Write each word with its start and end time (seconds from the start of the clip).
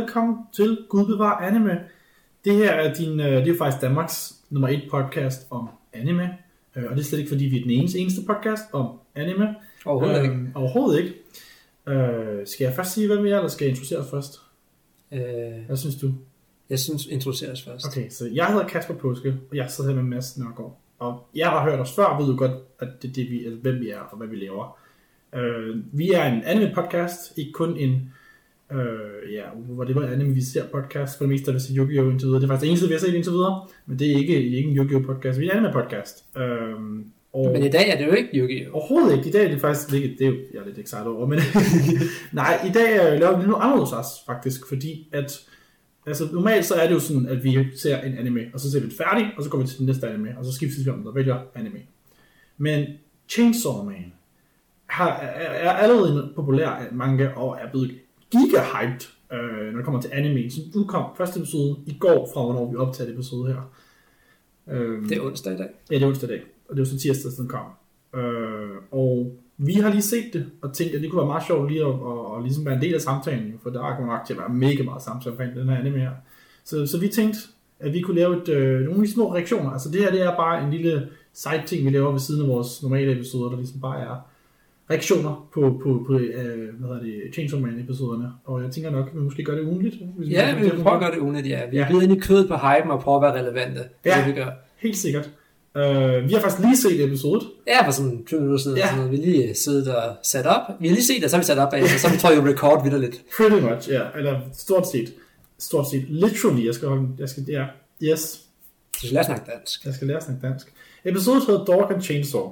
velkommen 0.00 0.36
til 0.52 0.78
Gud 0.88 1.06
bevar 1.06 1.36
anime. 1.36 1.80
Det 2.44 2.54
her 2.54 2.70
er 2.72 2.94
din, 2.94 3.20
øh, 3.20 3.44
det 3.44 3.48
er 3.48 3.58
faktisk 3.58 3.82
Danmarks 3.82 4.34
nummer 4.50 4.68
et 4.68 4.82
podcast 4.90 5.46
om 5.50 5.68
anime. 5.92 6.30
Øh, 6.76 6.84
Og 6.84 6.90
det 6.96 6.98
er 6.98 7.04
slet 7.04 7.18
ikke 7.18 7.28
fordi, 7.28 7.44
vi 7.44 7.58
er 7.58 7.62
den 7.62 7.70
eneste, 7.70 7.98
eneste 7.98 8.20
podcast 8.26 8.62
om 8.72 8.98
anime. 9.14 9.54
Overhovedet 9.86 10.22
ikke. 10.22 10.34
Øhm, 10.34 10.50
Overhovedet 10.54 10.98
ikke. 10.98 11.14
Øh, 11.88 12.46
skal 12.46 12.64
jeg 12.64 12.74
først 12.74 12.92
sige, 12.92 13.06
hvem 13.06 13.24
vi 13.24 13.30
er, 13.30 13.36
eller 13.36 13.48
skal 13.48 13.64
jeg 13.64 13.70
introducere 13.70 13.98
os 13.98 14.10
først? 14.10 14.32
Øh, 15.12 15.20
Hvad 15.66 15.76
synes 15.76 15.96
du? 15.96 16.12
jeg 16.70 16.78
synes, 16.78 17.06
introduceres 17.06 17.62
først. 17.64 17.86
Okay, 17.86 18.10
så 18.10 18.30
jeg 18.34 18.46
hedder 18.46 18.66
Kasper 18.68 18.94
Påske, 18.94 19.34
og 19.50 19.56
jeg 19.56 19.70
sidder 19.70 19.90
her 19.90 19.96
med 19.96 20.04
Mads 20.16 20.38
Nørgaard. 20.38 20.78
Og 20.98 21.26
jeg 21.34 21.48
har 21.48 21.64
hørt 21.70 21.80
os 21.80 21.92
før, 21.94 22.18
ved 22.20 22.26
du 22.26 22.36
godt, 22.36 22.52
at 22.80 22.88
det 23.02 23.08
er 23.08 23.12
det, 23.12 23.30
vi, 23.30 23.44
altså, 23.44 23.58
hvem 23.62 23.80
vi 23.80 23.90
er 23.90 24.00
og 24.00 24.18
hvad 24.18 24.26
vi 24.28 24.36
laver. 24.36 24.78
Øh, 25.34 25.76
vi 25.92 26.12
er 26.12 26.24
en 26.24 26.42
anime-podcast, 26.44 27.34
ikke 27.36 27.52
kun 27.52 27.76
en, 27.76 28.12
øh, 28.72 29.32
ja, 29.32 29.42
hvor 29.54 29.84
det 29.84 29.94
var 29.94 30.06
anime, 30.06 30.34
vi 30.34 30.42
ser 30.42 30.64
podcast, 30.66 31.18
for 31.18 31.24
det 31.24 31.30
meste, 31.30 31.46
der 31.46 31.52
vil 31.52 31.60
sige 31.60 31.80
Yu-Gi-Oh! 31.80 32.10
indtil 32.10 32.26
videre. 32.26 32.40
Det 32.40 32.46
er 32.46 32.48
faktisk 32.48 32.62
det 32.62 32.68
eneste, 32.68 32.86
vi 32.86 32.92
har 32.92 33.00
set 33.00 33.14
indtil 33.14 33.32
videre, 33.32 33.66
men 33.86 33.98
det 33.98 34.12
er 34.12 34.16
ikke, 34.16 34.42
ikke 34.44 34.68
en 34.70 34.76
Yu-Gi-Oh! 34.76 35.04
podcast, 35.04 35.40
vi 35.40 35.48
er 35.48 35.52
en 35.52 35.66
anime-podcast. 35.66 36.40
Øh, 36.40 36.74
og 37.32 37.52
Men 37.52 37.62
i 37.62 37.68
dag 37.68 37.90
er 37.90 37.98
det 37.98 38.06
jo 38.06 38.12
ikke 38.12 38.30
Yu-Gi-Oh! 38.34 38.74
Overhovedet 38.74 39.16
ikke. 39.16 39.28
I 39.28 39.32
dag 39.32 39.44
er 39.44 39.50
det 39.50 39.60
faktisk 39.60 39.92
ikke, 39.94 40.16
det 40.18 40.26
er 40.26 40.30
jo, 40.30 40.36
jeg 40.54 40.60
er 40.60 40.66
lidt 40.66 40.78
excited 40.78 41.06
over, 41.06 41.26
men 41.26 41.38
nej, 42.32 42.60
i 42.66 42.72
dag 42.72 43.18
laver 43.20 43.40
vi 43.40 43.46
noget 43.46 43.62
anderledes 43.62 43.92
også, 43.92 44.10
faktisk, 44.26 44.68
fordi 44.68 45.08
at, 45.12 45.40
altså 46.06 46.28
normalt 46.32 46.64
så 46.64 46.74
er 46.74 46.86
det 46.86 46.94
jo 46.94 47.00
sådan, 47.00 47.26
at 47.26 47.44
vi 47.44 47.58
ser 47.76 48.00
en 48.00 48.18
anime, 48.18 48.40
og 48.54 48.60
så 48.60 48.70
ser 48.70 48.80
vi 48.80 48.86
det 48.86 48.96
færdigt, 48.96 49.28
og 49.36 49.44
så 49.44 49.50
går 49.50 49.58
vi 49.58 49.66
til 49.66 49.78
den 49.78 49.86
næste 49.86 50.08
anime, 50.08 50.28
og 50.38 50.44
så 50.44 50.52
skifter 50.52 50.84
vi 50.84 50.90
om, 50.90 51.02
der 51.04 51.12
vælger 51.12 51.38
anime. 51.54 51.78
Men 52.58 52.86
Chainsaw 53.28 53.84
Man 53.84 54.12
har, 54.86 55.10
er, 55.10 55.68
er 55.68 55.70
allerede 55.70 56.12
en 56.12 56.34
populær 56.34 56.88
manga, 56.92 57.28
og 57.28 57.58
er 57.62 57.70
blevet 57.70 57.94
giga-hyped, 58.30 59.08
øh, 59.32 59.70
når 59.72 59.76
det 59.76 59.84
kommer 59.84 60.00
til 60.00 60.10
anime, 60.12 60.50
som 60.50 60.62
udkom 60.74 61.04
første 61.16 61.40
episode 61.40 61.76
i 61.86 61.96
går, 62.00 62.30
fra 62.34 62.44
hvornår 62.44 62.70
vi 62.70 62.76
optager 62.76 63.12
episode 63.12 63.52
her. 63.52 63.72
Øh, 64.70 65.08
Det 65.08 65.16
er 65.18 65.22
onsdag 65.22 65.54
i 65.54 65.56
dag. 65.56 65.68
Ja, 65.90 65.94
det 65.94 66.02
er 66.02 66.06
onsdag 66.06 66.28
i 66.30 66.32
dag, 66.32 66.42
og 66.68 66.76
det 66.76 66.80
var 66.80 66.86
så 66.86 66.98
tirsdag, 66.98 67.32
den 67.38 67.48
kom. 67.48 67.66
Øh, 68.20 68.70
og 68.90 69.36
vi 69.56 69.72
har 69.72 69.90
lige 69.90 70.02
set 70.02 70.32
det, 70.32 70.46
og 70.62 70.72
tænkt, 70.72 70.94
at 70.94 71.02
det 71.02 71.10
kunne 71.10 71.18
være 71.18 71.26
meget 71.26 71.46
sjovt 71.46 71.70
lige 71.70 71.84
at, 71.84 71.88
at, 71.88 72.36
at 72.36 72.42
ligesom 72.42 72.64
være 72.66 72.74
en 72.74 72.82
del 72.82 72.94
af 72.94 73.00
samtalen, 73.00 73.54
for 73.62 73.70
der 73.70 73.96
kommer 73.96 74.12
nok 74.16 74.26
til 74.26 74.34
at 74.34 74.38
være 74.38 74.48
mega 74.48 74.82
meget 74.82 75.02
samtale 75.02 75.30
omkring 75.30 75.56
den 75.56 75.68
her 75.68 75.76
anime 75.76 75.98
her. 75.98 76.10
Så, 76.64 76.86
så 76.86 76.98
vi 77.00 77.08
tænkte, 77.08 77.38
at 77.80 77.92
vi 77.92 78.00
kunne 78.00 78.16
lave 78.16 78.42
et, 78.42 78.48
øh, 78.48 78.80
nogle 78.80 79.02
af 79.02 79.08
små 79.08 79.34
reaktioner. 79.34 79.70
Altså 79.70 79.90
det 79.90 80.00
her, 80.00 80.10
det 80.10 80.22
er 80.22 80.36
bare 80.36 80.64
en 80.64 80.70
lille 80.70 81.08
side 81.32 81.62
ting, 81.66 81.84
vi 81.84 81.90
laver 81.90 82.10
ved 82.10 82.20
siden 82.20 82.42
af 82.42 82.48
vores 82.48 82.82
normale 82.82 83.12
episoder, 83.12 83.50
der 83.50 83.56
ligesom 83.56 83.80
bare 83.80 84.00
er 84.00 84.28
reaktioner 84.90 85.48
på, 85.54 85.60
på, 85.82 86.04
på 86.06 86.12
øh, 86.18 86.74
hvad 86.78 86.88
hedder 86.88 87.02
det, 87.02 87.14
Chainsaw 87.34 87.60
Man 87.60 87.80
episoderne. 87.80 88.28
Og 88.44 88.62
jeg 88.62 88.70
tænker 88.70 88.90
nok, 88.90 89.06
at 89.08 89.14
vi 89.14 89.20
måske 89.20 89.44
gør 89.44 89.54
det 89.54 89.64
ugenligt. 89.64 89.94
Hvis 90.16 90.28
Ja, 90.30 90.46
vi 90.54 90.58
få 90.58 90.64
vil 90.64 90.70
det 90.76 90.82
prøve 90.82 90.94
at 90.94 91.00
gøre 91.00 91.10
det 91.10 91.18
ugenligt, 91.18 91.46
ja. 91.48 91.60
Vi 91.70 91.76
er 91.76 91.80
Ja. 91.80 91.86
blevet 91.88 92.02
ind 92.02 92.12
i 92.12 92.18
kødet 92.20 92.48
på 92.48 92.54
hypen 92.56 92.90
og 92.90 93.00
prøve 93.00 93.16
at 93.16 93.22
være 93.34 93.42
relevante. 93.42 93.78
Det 93.80 93.88
Ja. 94.10 94.18
det, 94.18 94.26
vi 94.26 94.32
gør. 94.40 94.46
Helt 94.78 94.96
sikkert. 94.96 95.30
Øh, 95.76 96.28
vi 96.28 96.32
har 96.32 96.40
faktisk 96.40 96.58
lige 96.62 96.76
set 96.76 97.04
episodet. 97.04 97.42
Ja, 97.66 97.86
for 97.86 97.90
sådan 97.90 98.24
20 98.26 98.40
minutter 98.40 98.62
siden. 98.62 98.76
Ja. 98.76 98.82
Sådan 98.86 98.96
noget. 98.98 99.12
Vi 99.12 99.16
lige 99.16 99.54
siddet 99.54 99.96
og 99.96 100.16
sat 100.22 100.46
op. 100.46 100.62
Vi 100.80 100.88
har 100.88 100.94
lige 100.94 101.06
set 101.06 101.22
det, 101.22 101.30
så 101.30 101.36
har 101.36 101.42
vi 101.42 101.46
sat 101.46 101.58
op 101.58 101.70
bagefter. 101.70 101.98
Så 101.98 102.08
har 102.08 102.30
vi 102.30 102.34
jeg 102.36 102.54
record 102.54 102.84
videre 102.84 103.00
lidt. 103.00 103.22
Pretty 103.36 103.56
much, 103.66 103.90
ja. 103.90 104.02
Eller 104.16 104.40
stort 104.52 104.86
set. 104.90 105.12
Stort 105.58 105.90
set. 105.90 106.04
Literally. 106.08 106.66
Jeg 106.66 106.74
skal, 106.74 106.88
jeg 107.18 107.28
skal, 107.28 107.42
ja. 107.48 107.64
Yes. 108.02 108.20
Så 108.98 109.12
lad 109.14 109.20
os 109.20 109.26
snakke 109.26 109.44
dansk. 109.56 109.84
Jeg 109.84 109.94
skal 109.94 110.06
lære 110.06 110.16
at 110.16 110.22
snakke 110.24 110.46
dansk. 110.46 110.72
Episoden 111.04 111.42
hedder 111.46 111.64
Dog 111.64 111.92
and 111.94 112.02
Chainsaw. 112.02 112.50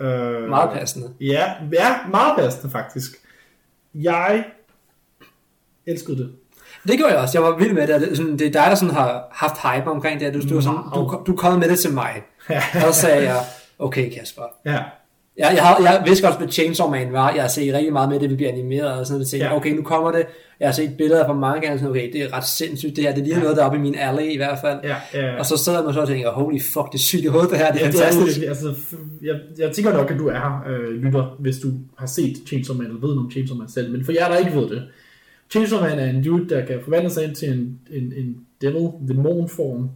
Uh, 0.00 0.48
Meget 0.48 0.70
passende. 0.70 1.14
Ja, 1.20 1.52
ja, 1.72 1.96
meget 2.10 2.32
passende 2.38 2.70
faktisk. 2.70 3.10
Jeg 3.94 4.44
elskede 5.86 6.16
det. 6.18 6.32
Det 6.88 6.96
gjorde 6.98 7.12
jeg 7.12 7.20
også. 7.22 7.38
Jeg 7.40 7.48
var 7.50 7.56
vild 7.58 7.72
med 7.72 7.86
det. 7.86 8.00
Det 8.00 8.10
er 8.12 8.16
sådan- 8.16 8.38
Det 8.38 8.46
er 8.46 8.50
dig, 8.52 8.66
der 8.70 8.74
sådan 8.74 8.94
har 8.94 9.28
haft 9.32 9.54
hype 9.62 9.90
omkring 9.90 10.20
det. 10.20 10.34
Du, 10.34 10.48
du, 10.48 10.54
var 10.54 10.60
sådan, 10.60 10.78
du, 10.94 11.22
du 11.26 11.36
kom 11.36 11.58
med 11.58 11.68
det 11.68 11.78
til 11.78 11.92
mig. 11.92 12.22
Og 12.48 12.94
så 12.94 13.00
sagde 13.00 13.22
jeg, 13.32 13.36
okay 13.78 14.10
Kasper. 14.18 14.42
Ja, 14.64 14.78
Jeg, 15.38 15.52
jeg, 15.54 15.62
har, 15.62 15.78
jeg 15.82 16.02
vidste 16.06 16.26
godt, 16.26 16.38
hvad 16.38 16.48
Chainsaw 16.48 16.90
Man 16.90 17.12
var. 17.12 17.32
Jeg 17.32 17.42
har 17.42 17.48
set 17.48 17.74
rigtig 17.74 17.92
meget 17.92 18.08
med 18.08 18.20
det, 18.20 18.30
vi 18.30 18.34
bliver 18.36 18.52
animeret 18.52 18.92
og 19.00 19.06
sådan 19.06 19.14
noget. 19.18 19.20
Jeg 19.24 19.30
tænkte, 19.30 19.46
Ja. 19.46 19.56
okay, 19.56 19.70
nu 19.76 19.82
kommer 19.82 20.12
det. 20.12 20.26
Jeg 20.60 20.68
har 20.68 20.72
set 20.72 20.96
billeder 20.98 21.26
fra 21.26 21.32
mange 21.32 21.60
gange, 21.60 21.78
sådan, 21.78 21.90
okay, 21.90 22.12
det 22.12 22.22
er 22.22 22.36
ret 22.36 22.46
sindssygt 22.46 22.96
det 22.96 23.04
her. 23.04 23.10
Det 23.14 23.20
er 23.20 23.24
lige 23.24 23.36
Ja. 23.36 23.42
noget, 23.42 23.56
der 23.56 23.62
er 23.62 23.66
oppe 23.66 23.78
i 23.78 23.80
min 23.80 23.94
alley 23.98 24.24
i 24.32 24.36
hvert 24.36 24.58
fald. 24.60 24.78
ja, 24.84 24.96
ja. 25.14 25.38
Og 25.38 25.46
så 25.46 25.56
sidder 25.56 25.84
man 25.84 25.94
så 25.94 26.00
og 26.00 26.08
tænker, 26.08 26.30
holy 26.30 26.60
fuck, 26.60 26.86
det 26.92 26.94
er 26.94 27.02
sygt 27.02 27.22
i 27.24 27.26
hovedet 27.26 27.50
det 27.50 27.58
her, 27.58 27.72
det 27.72 27.80
er 27.82 27.86
Ja, 27.86 27.90
det 27.92 28.00
er 28.00 28.04
fantastisk. 28.04 28.46
altså, 28.46 28.74
jeg, 29.22 29.34
jeg 29.58 29.72
tænker 29.72 29.92
nok, 29.92 30.10
at 30.10 30.18
du 30.18 30.28
er 30.28 30.32
her, 30.34 30.64
øh, 30.68 30.90
lytter, 31.02 31.36
hvis 31.38 31.58
du 31.58 31.68
har 31.98 32.06
set 32.06 32.36
Chainsaw 32.46 32.76
Man, 32.76 32.86
eller 32.86 33.00
ved 33.00 33.08
noget 33.08 33.18
om 33.18 33.30
Chainsaw 33.30 33.56
Man 33.56 33.68
selv, 33.68 33.92
men 33.92 34.04
for 34.04 34.12
jer, 34.12 34.28
der 34.28 34.36
ikke 34.38 34.54
ved 34.54 34.68
det, 34.68 34.82
Chainsaw 35.50 35.80
Man 35.80 35.98
er 35.98 36.10
en 36.10 36.24
dude, 36.24 36.48
der 36.54 36.66
kan 36.66 36.78
forvandle 36.84 37.10
sig 37.10 37.24
ind 37.24 37.34
til 37.34 37.48
en, 37.48 37.78
en, 37.90 38.12
en 38.16 38.36
devil, 38.62 38.88
dæmonform, 39.08 39.88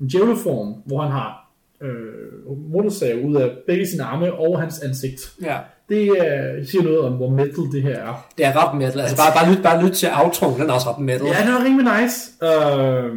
en 0.00 0.06
djævleform, 0.08 0.74
hvor 0.86 1.00
han 1.02 1.10
har 1.12 1.41
øh, 1.82 2.70
motorsav 2.72 3.24
ud 3.24 3.36
af 3.36 3.50
begge 3.66 3.86
sine 3.86 4.02
arme 4.02 4.32
og 4.32 4.60
hans 4.60 4.78
ansigt. 4.78 5.32
Ja, 5.42 5.58
Det 5.88 6.00
øh, 6.10 6.66
siger 6.66 6.82
noget 6.82 7.00
om, 7.00 7.12
hvor 7.12 7.30
metal 7.30 7.64
det 7.72 7.82
her 7.82 7.96
er. 7.98 8.28
det 8.38 8.46
er 8.46 8.52
ret 8.68 8.78
metal. 8.78 9.00
Altså 9.00 9.16
bare, 9.16 9.32
bare, 9.44 9.54
lyt, 9.54 9.62
bare 9.62 9.84
lyt 9.84 9.92
til 9.92 10.08
outroen, 10.24 10.60
den 10.60 10.70
er 10.70 10.74
også 10.74 10.90
ret 10.90 10.98
metal. 10.98 11.26
Ja, 11.26 11.46
det 11.46 11.52
var 11.54 11.64
rimelig 11.64 12.02
nice. 12.02 12.32
Øh, 12.44 13.16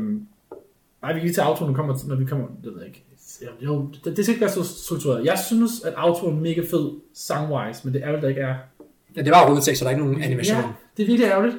nej, 1.01 1.13
vi 1.13 1.19
kan 1.19 1.21
lige 1.21 1.33
til 1.33 1.41
autoen, 1.41 1.65
når, 1.67 1.73
vi 1.73 1.75
kommer, 1.75 1.95
når 2.07 2.15
vi 2.15 2.25
kommer, 2.25 2.45
det 2.63 2.71
ved 2.73 2.79
jeg 2.79 2.87
ikke. 2.87 3.01
Ja, 3.41 3.65
Jo, 3.65 3.87
det, 4.03 4.17
det 4.17 4.25
skal 4.25 4.33
ikke 4.33 4.41
være 4.41 4.51
så 4.53 4.63
struktureret. 4.63 5.25
Jeg 5.25 5.37
synes, 5.47 5.71
at 5.85 5.93
autoen 5.97 6.37
er 6.37 6.41
mega 6.41 6.61
fed 6.61 6.91
songwise, 7.15 7.81
men 7.83 7.93
det 7.93 7.99
er 8.01 8.03
ærgerligt, 8.03 8.21
der 8.23 8.29
ikke 8.29 8.41
er. 8.41 8.55
Ja, 9.17 9.21
det 9.21 9.31
var 9.31 9.47
rulletekst, 9.49 9.79
så 9.79 9.85
der 9.85 9.91
er 9.91 9.95
ikke 9.95 10.05
nogen 10.07 10.21
animation. 10.23 10.57
Ja, 10.57 10.63
det 10.97 11.03
er 11.03 11.07
virkelig 11.07 11.27
ærgerligt. 11.29 11.55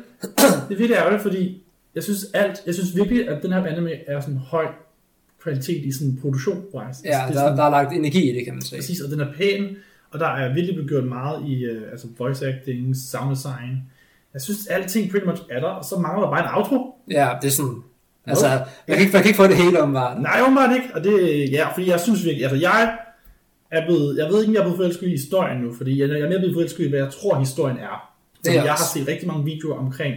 det 0.69 0.75
er 0.75 0.79
virkelig 0.79 0.95
ærgerligt, 0.97 1.23
fordi 1.23 1.63
jeg 1.95 2.03
synes 2.03 2.27
alt, 2.35 2.63
jeg 2.67 2.75
synes 2.75 2.97
virkelig, 2.97 3.29
at 3.29 3.43
den 3.43 3.53
her 3.53 3.65
anime 3.67 3.91
er 4.09 4.21
sådan 4.21 4.37
høj 4.37 4.67
kvalitet 5.47 5.85
i 5.85 5.93
sådan 5.93 6.19
produktion 6.23 6.59
wise. 6.75 7.01
Ja, 7.05 7.23
er 7.23 7.27
der, 7.27 7.35
sådan, 7.35 7.59
der 7.59 7.65
er 7.65 7.71
lagt 7.71 7.93
energi 7.93 8.31
i 8.31 8.35
det, 8.37 8.45
kan 8.45 8.55
man 8.55 8.63
sige. 8.63 8.79
Præcis, 8.79 9.01
og 9.01 9.11
den 9.11 9.21
er 9.21 9.33
pæn, 9.39 9.77
og 10.11 10.21
der 10.21 10.27
er 10.27 10.55
virkelig 10.55 10.75
blevet 10.75 10.91
gjort 10.91 11.05
meget 11.05 11.49
i 11.49 11.71
uh, 11.71 11.91
altså 11.93 12.07
voice 12.19 12.47
acting, 12.47 12.97
sound 12.97 13.31
design. 13.37 13.73
Jeg 14.35 14.43
synes, 14.43 14.67
alting 14.67 15.11
pretty 15.11 15.27
much 15.27 15.43
er 15.51 15.61
der, 15.61 15.69
og 15.69 15.85
så 15.85 15.99
mangler 15.99 16.23
der 16.25 16.31
bare 16.31 16.43
en 16.45 16.51
outro. 16.55 16.95
Ja, 17.11 17.29
det 17.43 17.49
er 17.49 17.53
sådan... 17.53 17.83
Altså, 18.27 18.49
man 18.89 18.97
kan 18.97 19.01
ikke, 19.01 19.13
man 19.13 19.23
kan 19.23 19.29
ikke 19.29 19.37
få 19.37 19.47
det 19.47 19.57
hele 19.57 19.83
om 19.83 19.95
verden. 19.95 20.23
Nej, 20.23 20.41
åbenbart 20.43 20.77
ikke, 20.77 20.89
og 20.95 21.05
det, 21.05 21.13
ja, 21.53 21.73
fordi 21.75 21.91
jeg 21.91 22.01
synes 22.01 22.25
virkelig, 22.25 22.45
altså 22.45 22.61
jeg 22.61 22.99
er 23.71 23.87
blevet, 23.87 24.19
jeg 24.19 24.29
ved 24.29 24.41
ikke, 24.41 24.51
om 24.51 24.55
jeg 24.55 24.61
er 24.61 24.65
blevet 24.65 24.77
forelsket 24.77 25.07
i 25.07 25.11
historien 25.11 25.61
nu, 25.61 25.75
fordi 25.75 26.01
jeg, 26.01 26.09
jeg 26.09 26.21
er 26.21 26.29
mere 26.29 26.39
blevet 26.39 26.55
forelsket 26.55 26.85
i, 26.85 26.89
hvad 26.89 26.99
jeg 26.99 27.11
tror, 27.11 27.39
historien 27.39 27.79
er. 27.79 28.13
Det 28.45 28.57
er 28.57 28.63
jeg 28.63 28.73
har 28.73 28.85
set 28.95 29.09
rigtig 29.09 29.29
mange 29.29 29.45
videoer 29.45 29.79
omkring, 29.79 30.15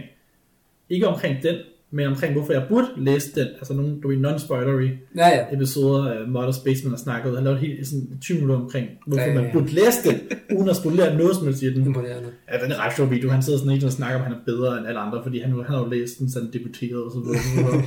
ikke 0.90 1.08
omkring 1.08 1.42
den, 1.42 1.56
men 1.92 2.06
omkring, 2.06 2.32
hvorfor 2.34 2.52
jeg 2.52 2.66
burde 2.68 2.86
læse 2.96 3.34
den, 3.34 3.46
altså 3.46 3.74
nogle, 3.74 4.00
du 4.02 4.08
ved, 4.08 4.16
non-spoilery 4.16 4.90
Ja, 5.16 5.28
ja. 5.28 5.44
episoder 5.52 6.12
af 6.12 6.28
Modern 6.28 6.52
Spaceman 6.52 6.90
har 6.90 6.98
snakket, 6.98 7.34
han 7.34 7.44
lavede 7.44 7.60
helt 7.60 7.86
sådan 7.86 8.08
20 8.20 8.34
minutter 8.34 8.56
omkring, 8.64 8.88
hvorfor 9.06 9.22
Ja, 9.22 9.28
ja, 9.28 9.34
man 9.34 9.44
ja. 9.44 9.52
burde 9.52 9.70
læse 9.70 9.98
den, 10.10 10.20
uden 10.58 10.68
at 10.68 10.76
spolere 10.76 11.16
noget 11.18 11.36
som 11.36 11.44
helst 11.46 11.62
i 11.62 11.74
den. 11.74 11.86
Imponerende. 11.86 12.28
Ja, 12.52 12.64
den 12.64 12.72
er 12.72 12.86
ret 12.86 12.96
sjov 12.96 13.10
video. 13.10 13.30
Han 13.30 13.42
sidder 13.42 13.58
sådan 13.58 13.72
ikke 13.72 13.86
og 13.86 13.92
snakker 13.92 14.16
om, 14.18 14.22
han 14.22 14.32
er 14.32 14.38
bedre 14.46 14.78
end 14.78 14.86
alle 14.86 15.00
andre, 15.00 15.22
fordi 15.22 15.38
han, 15.40 15.50
han 15.52 15.64
har 15.64 15.78
jo 15.78 15.88
læst 15.90 16.18
den, 16.18 16.30
så 16.30 16.38
han 16.40 16.50
debuteret 16.52 17.02
og 17.02 17.10
så 17.12 17.18
videre. 17.18 17.82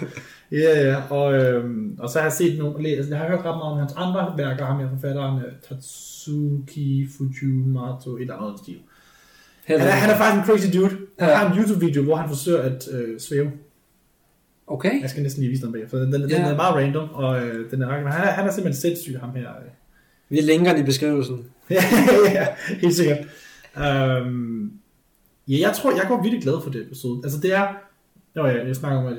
ja, 0.64 0.90
ja. 0.90 0.98
Og, 1.10 1.34
øhm, 1.34 1.96
og 2.00 2.10
så 2.10 2.18
har 2.20 2.26
jeg 2.26 2.34
set 2.34 2.60
nogle, 2.60 2.88
altså, 2.90 3.10
jeg 3.12 3.20
har 3.20 3.28
hørt 3.30 3.40
ret 3.40 3.58
meget 3.58 3.72
om 3.74 3.78
hans 3.80 3.94
andre 3.98 4.34
værker, 4.38 4.66
ham 4.66 4.80
her 4.80 4.90
forfatteren, 4.90 5.38
øh, 5.46 5.52
Tatsuki 5.70 7.08
Fujimoto, 7.18 8.16
et 8.18 8.22
eller 8.22 8.36
andet 8.36 8.60
stil. 8.60 8.78
Han 9.66 9.76
er, 9.80 9.84
han 9.84 10.10
er 10.10 10.18
faktisk 10.18 10.40
en 10.40 10.46
crazy 10.56 10.78
dude. 10.78 10.90
Han 11.20 11.30
Ja. 11.30 11.36
har 11.36 11.52
en 11.54 11.60
YouTube-video, 11.60 12.04
hvor 12.04 12.16
han 12.16 12.30
forsøger 12.30 12.62
at 12.62 12.88
øh, 12.94 13.20
svæve. 13.20 13.52
Okay. 14.68 15.02
Jeg 15.02 15.10
skal 15.10 15.24
næsten 15.24 15.42
lige 15.42 15.50
vise 15.50 15.66
den 15.66 15.74
bag, 15.74 15.90
for 15.90 15.98
den, 15.98 16.14
den, 16.14 16.22
den 16.22 16.30
Ja. 16.30 16.42
er 16.50 16.56
meget 16.56 16.76
random, 16.76 17.10
og 17.14 17.46
øh, 17.46 17.72
den 17.72 17.82
er, 17.82 17.88
han, 17.90 18.06
er, 18.06 18.12
han 18.12 18.48
er 18.48 18.52
simpelthen 18.52 18.82
sindssyg, 18.82 19.20
ham 19.20 19.36
her. 19.36 19.50
øh. 19.50 19.72
Vi 20.30 20.42
linker 20.42 20.74
den 20.74 20.82
i 20.84 20.86
beskrivelsen. 20.86 21.46
ja, 21.70 21.84
ja, 22.34 22.48
helt 22.82 22.96
sikkert. 22.96 23.18
Um, 23.78 24.72
ja, 25.48 25.58
jeg 25.60 25.74
tror, 25.76 25.92
jeg 25.92 26.06
går 26.08 26.22
virkelig 26.22 26.44
glad 26.44 26.62
for 26.64 26.70
det 26.70 26.82
episode. 26.82 27.22
Altså 27.24 27.40
det 27.42 27.54
er, 27.54 27.68
nå 28.36 28.46
ja, 28.48 28.66
jeg 28.68 28.76
snakker 28.76 29.00
om, 29.00 29.06
at 29.08 29.18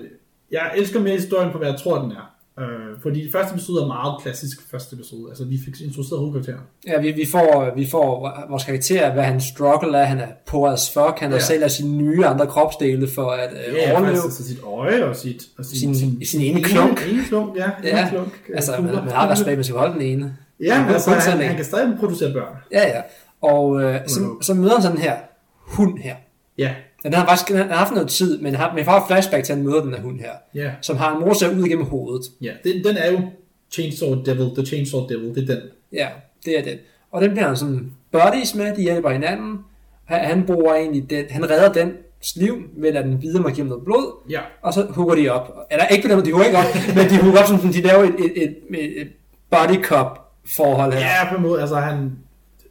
jeg 0.51 0.73
elsker 0.77 1.01
mere 1.01 1.15
historien 1.17 1.53
på, 1.53 1.59
hvad 1.59 1.69
jeg 1.69 1.79
tror, 1.79 2.03
den 2.03 2.11
er. 2.13 2.34
Uh, 2.59 3.03
fordi 3.03 3.23
det 3.25 3.33
første 3.33 3.55
episode 3.55 3.83
er 3.83 3.87
meget 3.87 4.23
klassisk 4.23 4.71
første 4.71 4.95
episode. 4.97 5.29
Altså 5.31 5.45
vi 5.45 5.59
fik 5.65 5.81
introduceret 5.81 6.19
hovedkarakteren. 6.21 6.61
Ja, 6.87 7.01
vi, 7.01 7.13
vi, 7.13 7.27
får, 7.33 7.73
vi 7.77 7.87
får 7.91 8.31
vores 8.51 8.65
karakter, 8.65 9.13
hvad 9.13 9.23
han 9.23 9.41
struggle 9.41 9.99
er. 9.99 10.05
Han 10.05 10.19
er 10.21 10.27
poor 10.47 10.69
as 10.69 10.91
fuck. 10.93 11.19
Han 11.19 11.31
Ja. 11.31 11.37
ja. 11.37 11.41
sælger 11.43 11.69
sine 11.69 11.97
nye 11.97 12.27
andre 12.27 12.47
kropsdele 12.47 13.09
for 13.15 13.31
at 13.31 13.51
øh, 13.53 13.75
overleve. 13.75 13.97
faktisk, 14.07 14.25
altså 14.25 14.45
sit 14.49 14.59
øje 14.79 15.05
og 15.05 15.17
sit... 15.17 15.43
Og 15.59 15.65
Sin- 15.65 16.25
sin 16.27 16.41
ene 16.41 16.63
klunk. 16.63 17.07
Ene 17.13 17.25
klunk, 17.29 17.57
ja. 17.57 17.71
Ja, 17.85 18.01
ene 18.01 18.11
klunk. 18.11 18.29
øh, 18.49 18.55
Altså, 18.57 18.73
man, 18.73 18.81
kugler. 18.81 19.05
man 19.05 19.13
har 19.13 19.27
været 19.27 19.39
tilbage 19.39 19.57
med 19.57 19.65
at 19.65 19.77
holde 19.77 19.93
den 19.95 20.03
ene. 20.03 20.37
Ja, 20.61 20.83
men 20.85 20.93
altså, 20.93 21.11
han, 21.11 21.41
han 21.47 21.57
kan 21.57 21.65
stadig 21.65 21.97
producere 22.01 22.33
børn. 22.33 22.57
Ja, 22.73 22.89
ja. 22.89 23.01
Og 23.43 23.83
øh, 23.83 24.01
så, 24.09 24.21
så 24.43 24.55
møder 24.55 24.73
han 24.75 24.83
sådan 24.83 24.99
her 24.99 25.17
hund 25.57 25.99
her. 25.99 26.15
Ja, 26.59 26.75
Den 27.05 27.13
har 27.15 27.27
faktisk 27.27 27.49
den 27.49 27.57
har 27.57 27.77
haft 27.77 27.93
noget 27.93 28.09
tid, 28.09 28.39
men 28.41 28.55
har, 28.55 28.81
får 28.85 28.93
et 28.93 29.03
flashback 29.07 29.45
til, 29.45 29.53
at 29.53 29.57
han 29.59 29.67
møder 29.67 29.83
den 29.83 29.95
her 29.95 30.01
hund 30.03 30.21
her, 30.21 30.33
ja. 30.55 30.71
som 30.81 30.97
har 30.97 31.17
en 31.17 31.21
morsav 31.21 31.51
ud 31.51 31.65
igennem 31.67 31.85
hovedet. 31.87 32.27
Ja, 32.41 32.53
den, 32.65 32.85
den 32.85 32.97
er 32.97 33.11
jo 33.13 33.21
Chainsaw 33.73 34.23
Devil, 34.23 34.51
The 34.57 34.67
Chainsaw 34.67 35.01
Devil, 35.09 35.35
det 35.35 35.51
er 35.51 35.55
den. 35.55 35.63
Ja, 35.93 36.09
det 36.45 36.59
er 36.59 36.63
den. 36.63 36.79
Og 37.13 37.23
den 37.23 37.31
bliver 37.31 37.47
han 37.47 37.57
sådan 37.57 37.93
buddies 38.13 38.55
med, 38.55 38.77
de 38.77 38.83
hjælper 38.83 39.11
hinanden. 39.11 39.59
Han, 40.05 40.21
han 40.25 40.47
bruger 40.47 40.75
egentlig 40.75 41.11
den, 41.11 41.25
han 41.31 41.51
redder 41.51 41.73
den 41.73 41.93
liv, 42.37 42.55
ved 42.77 42.95
at 42.97 43.05
den 43.05 43.23
videre 43.23 43.43
mig 43.43 43.55
gennem 43.55 43.69
noget 43.69 43.85
blod, 43.85 44.31
Ja. 44.31 44.41
og 44.63 44.75
så 44.75 44.87
hugger 44.91 45.15
de 45.15 45.29
op. 45.29 45.53
Eller 45.71 45.87
ikke 45.87 46.09
på 46.09 46.15
måde, 46.15 46.27
de 46.27 46.33
hugger 46.33 46.47
ikke 46.47 46.59
op, 46.59 46.65
men 46.97 47.11
de 47.11 47.23
hugger 47.23 47.41
op, 47.41 47.47
som 47.47 47.59
de 47.59 47.81
laver 47.83 48.03
et, 48.03 48.15
et, 48.19 48.33
et, 48.43 49.01
et, 49.01 49.09
body 49.51 49.83
cup 49.85 50.19
forhold 50.57 50.93
her. 50.93 51.01
Ja, 51.01 51.29
på 51.31 51.37
en 51.37 51.43
måde, 51.43 51.61
altså 51.61 51.77
han... 51.77 52.13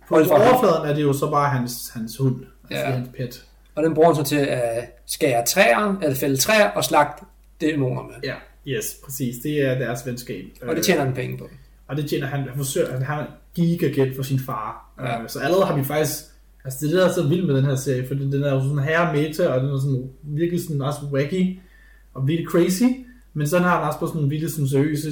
På 0.07 0.15
overfladen 0.15 0.89
er 0.89 0.94
det 0.95 1.01
jo 1.03 1.13
så 1.13 1.30
bare 1.30 1.50
hans, 1.50 1.91
hans 1.94 2.18
hund, 2.18 2.35
altså 2.69 2.85
Ja. 2.85 2.91
hans 2.91 3.09
pet. 3.18 3.45
Og 3.75 3.84
den 3.84 3.94
bruger 3.94 4.14
han 4.14 4.25
så 4.25 4.30
til 4.30 4.36
at 4.36 5.00
skære 5.06 5.46
træer, 5.46 6.00
eller 6.02 6.16
fælde 6.16 6.38
træer 6.38 6.70
og 6.70 6.84
slagte 6.84 7.25
dæmoner 7.62 8.04
med. 8.04 8.16
Ja, 8.24 8.36
yes, 8.68 8.98
præcis. 9.06 9.36
Det 9.44 9.62
er 9.62 9.78
deres 9.78 10.06
venskab. 10.06 10.46
Og 10.62 10.75
det 10.75 10.84
tjener 10.86 11.04
han 11.06 11.14
penge 11.14 11.38
på. 11.38 11.50
Og 11.88 11.98
det 11.98 12.10
tjener 12.10 12.28
han, 12.28 12.40
han 12.40 12.58
forsøger, 12.58 12.94
han 12.94 13.02
har 13.02 13.22
en 13.22 13.28
gigagæld 13.56 14.16
for 14.16 14.24
sin 14.24 14.40
far. 14.40 14.94
Ja. 15.00 15.22
Ja. 15.22 15.28
Så 15.28 15.40
allerede 15.40 15.66
har 15.66 15.75
vi 15.75 15.84
faktisk, 15.84 16.20
altså 16.66 16.80
det 16.81 16.86
er 16.86 16.92
det, 16.92 17.02
der 17.02 17.10
er 17.10 17.14
så 17.14 17.28
vildt 17.28 17.48
med 17.48 17.56
den 17.56 17.66
her 17.66 17.75
serie, 17.75 18.08
for 18.08 18.14
den 18.14 18.44
er 18.44 18.54
jo 18.54 18.62
sådan 18.62 18.80
herre 18.80 19.14
meta, 19.14 19.48
og 19.48 19.62
den 19.62 19.70
er 19.70 19.80
sådan 19.80 20.10
virkelig 20.24 20.64
sådan 20.64 20.81
også 20.81 21.00
wacky, 21.12 21.60
og 22.14 22.28
virkelig 22.28 22.50
crazy, 22.50 22.84
men 23.34 23.48
så 23.48 23.60
har 23.60 23.80
den 23.80 23.88
også 23.88 24.00
på 24.00 24.08
sådan 24.08 24.30
virkelig 24.30 24.52
sådan 24.52 24.68
seriøse, 24.68 25.12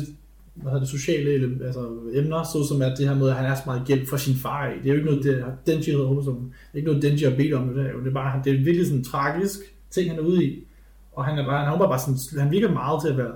hvad 0.54 0.72
hedder 0.72 0.80
det, 0.86 0.90
sociale 0.90 1.36
ele- 1.36 1.66
altså, 1.66 1.90
emner, 2.14 2.44
så 2.44 2.68
som 2.68 2.82
at 2.82 2.98
det 2.98 3.08
her 3.08 3.16
med, 3.16 3.30
at 3.30 3.36
han 3.36 3.46
er 3.46 3.56
så 3.56 3.62
meget 3.66 3.88
gæld 3.88 4.08
for 4.10 4.18
sin 4.18 4.36
far. 4.36 4.68
Det 4.68 4.86
er 4.86 4.90
jo 4.90 4.94
ikke 4.94 5.06
noget, 5.06 5.24
det, 5.24 5.46
Denji 5.66 5.92
hedder 5.92 6.06
hovedpersonen. 6.06 6.46
Det 6.46 6.74
er 6.74 6.78
ikke 6.78 6.88
noget, 6.88 7.04
Denji 7.04 7.24
har 7.24 7.36
bedt 7.36 7.54
om 7.54 7.68
det, 7.68 7.76
der. 7.76 7.84
det 7.84 8.08
er 8.08 8.14
bare, 8.14 8.42
det 8.44 8.54
er 8.54 8.58
virkelig 8.64 8.86
sådan 8.86 9.00
en 9.00 9.04
tragisk 9.04 9.60
ting, 9.90 10.10
han 10.10 10.20
er 10.20 10.24
ude 10.24 10.44
i. 10.46 10.64
Og 11.14 11.26
han 11.26 11.38
er 11.38 11.46
bare, 11.46 11.66
han, 11.66 11.74
er 11.74 11.88
bare 11.88 12.00
sådan, 12.00 12.42
han 12.44 12.52
virker 12.52 12.72
meget 12.72 13.02
til 13.02 13.10
at 13.10 13.18
være 13.18 13.32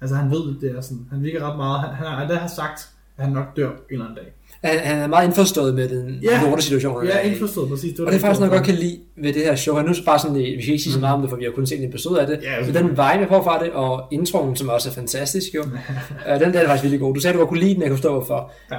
Altså 0.00 0.16
han 0.16 0.30
ved, 0.30 0.60
det 0.60 0.76
er 0.76 0.80
sådan. 0.80 1.06
Han 1.10 1.22
virker 1.22 1.50
ret 1.50 1.56
meget. 1.56 1.80
Han, 1.80 1.94
han, 1.94 2.06
har, 2.06 2.24
han 2.24 2.36
har 2.36 2.48
sagt, 2.48 2.90
at 3.18 3.24
han 3.24 3.32
nok 3.32 3.56
dør 3.56 3.66
en 3.70 3.74
eller 3.90 4.04
anden 4.04 4.16
dag. 4.18 4.32
Han, 4.64 4.78
han 4.78 4.98
er 4.98 5.06
meget 5.06 5.26
indforstået 5.26 5.74
med 5.74 5.88
den 5.88 6.18
Ja. 6.22 6.40
lorte 6.44 6.62
situation. 6.62 6.96
han 6.98 7.06
Ja, 7.08 7.20
i. 7.28 7.32
indforstået 7.32 7.68
præcis. 7.70 7.92
Det 7.92 8.00
Og 8.00 8.12
det 8.12 8.16
er 8.16 8.20
faktisk 8.20 8.40
noget, 8.40 8.52
jeg 8.52 8.58
godt 8.58 8.66
kan 8.66 8.74
lide 8.74 8.98
ved 9.16 9.32
det 9.32 9.42
her 9.42 9.56
show. 9.56 9.76
Og 9.76 9.82
nu 9.84 9.88
er 9.90 9.94
det 9.94 10.04
bare 10.04 10.18
sådan, 10.18 10.34
vi 10.36 10.42
kan 10.42 10.72
ikke 10.72 10.78
sige 10.78 10.92
så 10.92 11.00
meget 11.00 11.14
om 11.14 11.20
det, 11.20 11.30
for 11.30 11.36
vi 11.36 11.44
har 11.44 11.50
kun 11.50 11.66
set 11.66 11.78
en 11.82 11.88
episode 11.88 12.20
af 12.20 12.26
det. 12.26 12.38
Ja, 12.42 12.66
Men 12.66 12.74
den 12.74 12.88
vibe, 12.90 13.00
jeg 13.02 13.26
får 13.28 13.42
fra 13.42 13.64
det, 13.64 13.70
og 13.72 14.02
introen, 14.10 14.56
som 14.56 14.68
også 14.68 14.88
er 14.88 14.92
fantastisk 14.92 15.54
jo. 15.54 15.62
øh, 16.28 16.40
den 16.40 16.52
der 16.52 16.60
er 16.60 16.66
faktisk 16.66 16.82
virkelig 16.82 17.00
god. 17.00 17.14
Du 17.14 17.20
sagde, 17.20 17.34
du 17.34 17.38
godt 17.38 17.48
kunne 17.48 17.60
lide 17.60 17.74
den, 17.74 17.82
jeg 17.82 17.90
kunne 17.90 17.98
stå 17.98 18.24
for. 18.26 18.52
Ja. 18.70 18.76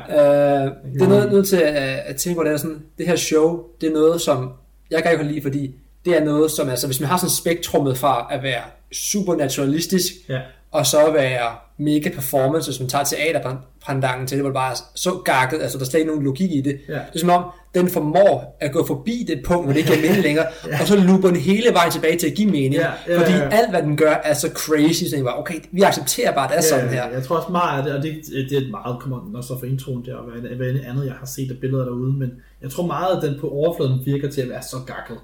Øh, 0.66 0.72
det 0.94 1.02
er 1.02 1.08
noget, 1.08 1.30
noget 1.32 1.48
til 1.48 1.56
at, 1.58 2.00
at 2.06 2.16
tænke 2.16 2.38
på, 2.38 2.44
det 2.44 2.52
er 2.54 2.58
sådan, 2.58 2.82
det 2.98 3.08
her 3.08 3.16
show, 3.16 3.60
det 3.82 3.90
er 3.90 3.94
noget, 3.94 4.22
som 4.22 4.52
jeg 4.92 5.04
kan 5.04 5.16
godt 5.18 5.28
lide, 5.28 5.42
fordi 5.42 5.76
det 6.06 6.18
er 6.18 6.24
noget, 6.26 6.52
som 6.52 6.70
altså, 6.70 6.88
hvis 6.88 7.00
man 7.00 7.10
har 7.10 7.18
sådan 7.18 7.30
spektrummet 7.30 7.98
fra 7.98 8.28
at 8.32 8.44
være 8.44 8.62
supernaturalistisk, 8.92 10.14
Ja. 10.30 10.40
og 10.72 10.86
så 10.86 11.12
være 11.14 11.50
mega 11.80 12.10
performance, 12.10 12.72
hvis 12.72 12.80
man 12.80 12.90
tager 12.90 13.04
teaterpandangen 13.04 14.28
til 14.28 14.38
det, 14.38 14.44
hvor 14.44 14.50
det 14.50 14.56
bare 14.56 14.72
er 14.72 14.78
så 14.96 15.22
gakket, 15.26 15.62
altså 15.62 15.78
der 15.78 15.84
er 15.84 15.90
slet 15.90 16.00
ikke 16.00 16.12
nogen 16.12 16.26
logik 16.26 16.52
i 16.52 16.62
det. 16.62 16.80
Ja. 16.88 16.94
Det 16.94 17.16
er 17.16 17.20
som 17.20 17.30
om, 17.30 17.44
den 17.76 17.90
formår 17.90 18.58
at 18.62 18.72
gå 18.72 18.86
forbi 18.86 19.26
det 19.28 19.42
punkt, 19.46 19.66
hvor 19.66 19.74
det 19.74 19.80
ikke 19.80 19.94
giver 19.94 20.08
mening 20.08 20.24
længere, 20.24 20.46
og 20.82 20.88
så 20.88 20.96
looper 20.96 21.28
den 21.28 21.38
hele 21.38 21.74
vejen 21.74 21.92
tilbage 21.92 22.18
til 22.18 22.28
at 22.28 22.34
give 22.34 22.52
mening. 22.52 22.74
Ja, 22.74 22.92
ja, 23.08 23.20
fordi 23.20 23.32
ja, 23.32 23.38
ja. 23.38 23.50
alt, 23.50 23.70
hvad 23.70 23.82
den 23.82 23.98
gør, 23.98 24.14
er 24.24 24.34
så 24.34 24.50
crazy, 24.54 25.04
så 25.04 25.16
jeg 25.16 25.26
bare, 25.26 25.40
okay, 25.40 25.56
vi 25.72 25.82
accepterer 25.82 26.34
bare, 26.34 26.46
at 26.46 26.52
det 26.52 26.58
er 26.58 26.62
sådan 26.62 26.90
her. 26.90 27.10
Jeg 27.10 27.24
tror 27.24 27.36
også 27.36 27.52
meget 27.52 27.78
af 27.78 27.84
det, 27.84 27.94
og 27.94 28.04
det, 28.04 28.50
det 28.50 28.58
er 28.58 28.72
meget 28.72 29.00
kommer 29.02 29.38
også 29.38 29.60
for 29.60 29.66
introen 29.66 30.06
der, 30.06 30.16
og 30.16 30.32
hvad, 30.32 30.50
hvad 30.50 30.68
andet 30.68 31.06
jeg 31.06 31.14
har 31.14 31.26
set 31.26 31.52
af 31.52 31.58
billeder 31.62 31.84
derude, 31.86 32.14
men 32.14 32.32
jeg 32.62 32.72
tror 32.72 32.86
meget, 32.86 33.18
at 33.18 33.30
den 33.30 33.40
på 33.40 33.50
overfladen 33.50 34.06
virker 34.06 34.30
til 34.30 34.42
at 34.42 34.50
være 34.50 34.62
så 34.62 34.78
gakket. 34.88 35.18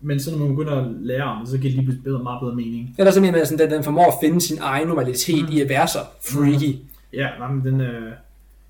Men 0.00 0.20
så 0.20 0.30
når 0.30 0.38
man 0.38 0.48
begynder 0.56 0.76
at 0.76 0.86
lære 1.00 1.22
om 1.24 1.40
det, 1.40 1.48
så 1.48 1.58
giver 1.58 1.68
det 1.68 1.72
lige 1.74 1.84
pludselig 1.84 2.04
bedre, 2.04 2.22
meget 2.22 2.40
bedre 2.42 2.54
mening. 2.56 2.94
Eller 2.98 3.10
så 3.12 3.20
mener 3.20 3.44
sådan, 3.44 3.66
at 3.66 3.70
den 3.72 3.84
formår 3.84 4.06
at 4.06 4.14
finde 4.22 4.40
sin 4.40 4.58
egen 4.60 4.88
normalitet 4.88 5.48
Mm. 5.48 5.56
i 5.56 5.60
at 5.60 5.68
være 5.68 5.88
så 5.88 5.98
freaky. 6.22 6.76
Ja, 7.12 7.28
nej, 7.38 7.52
men 7.52 7.64
den, 7.72 7.80
øh, 7.80 8.12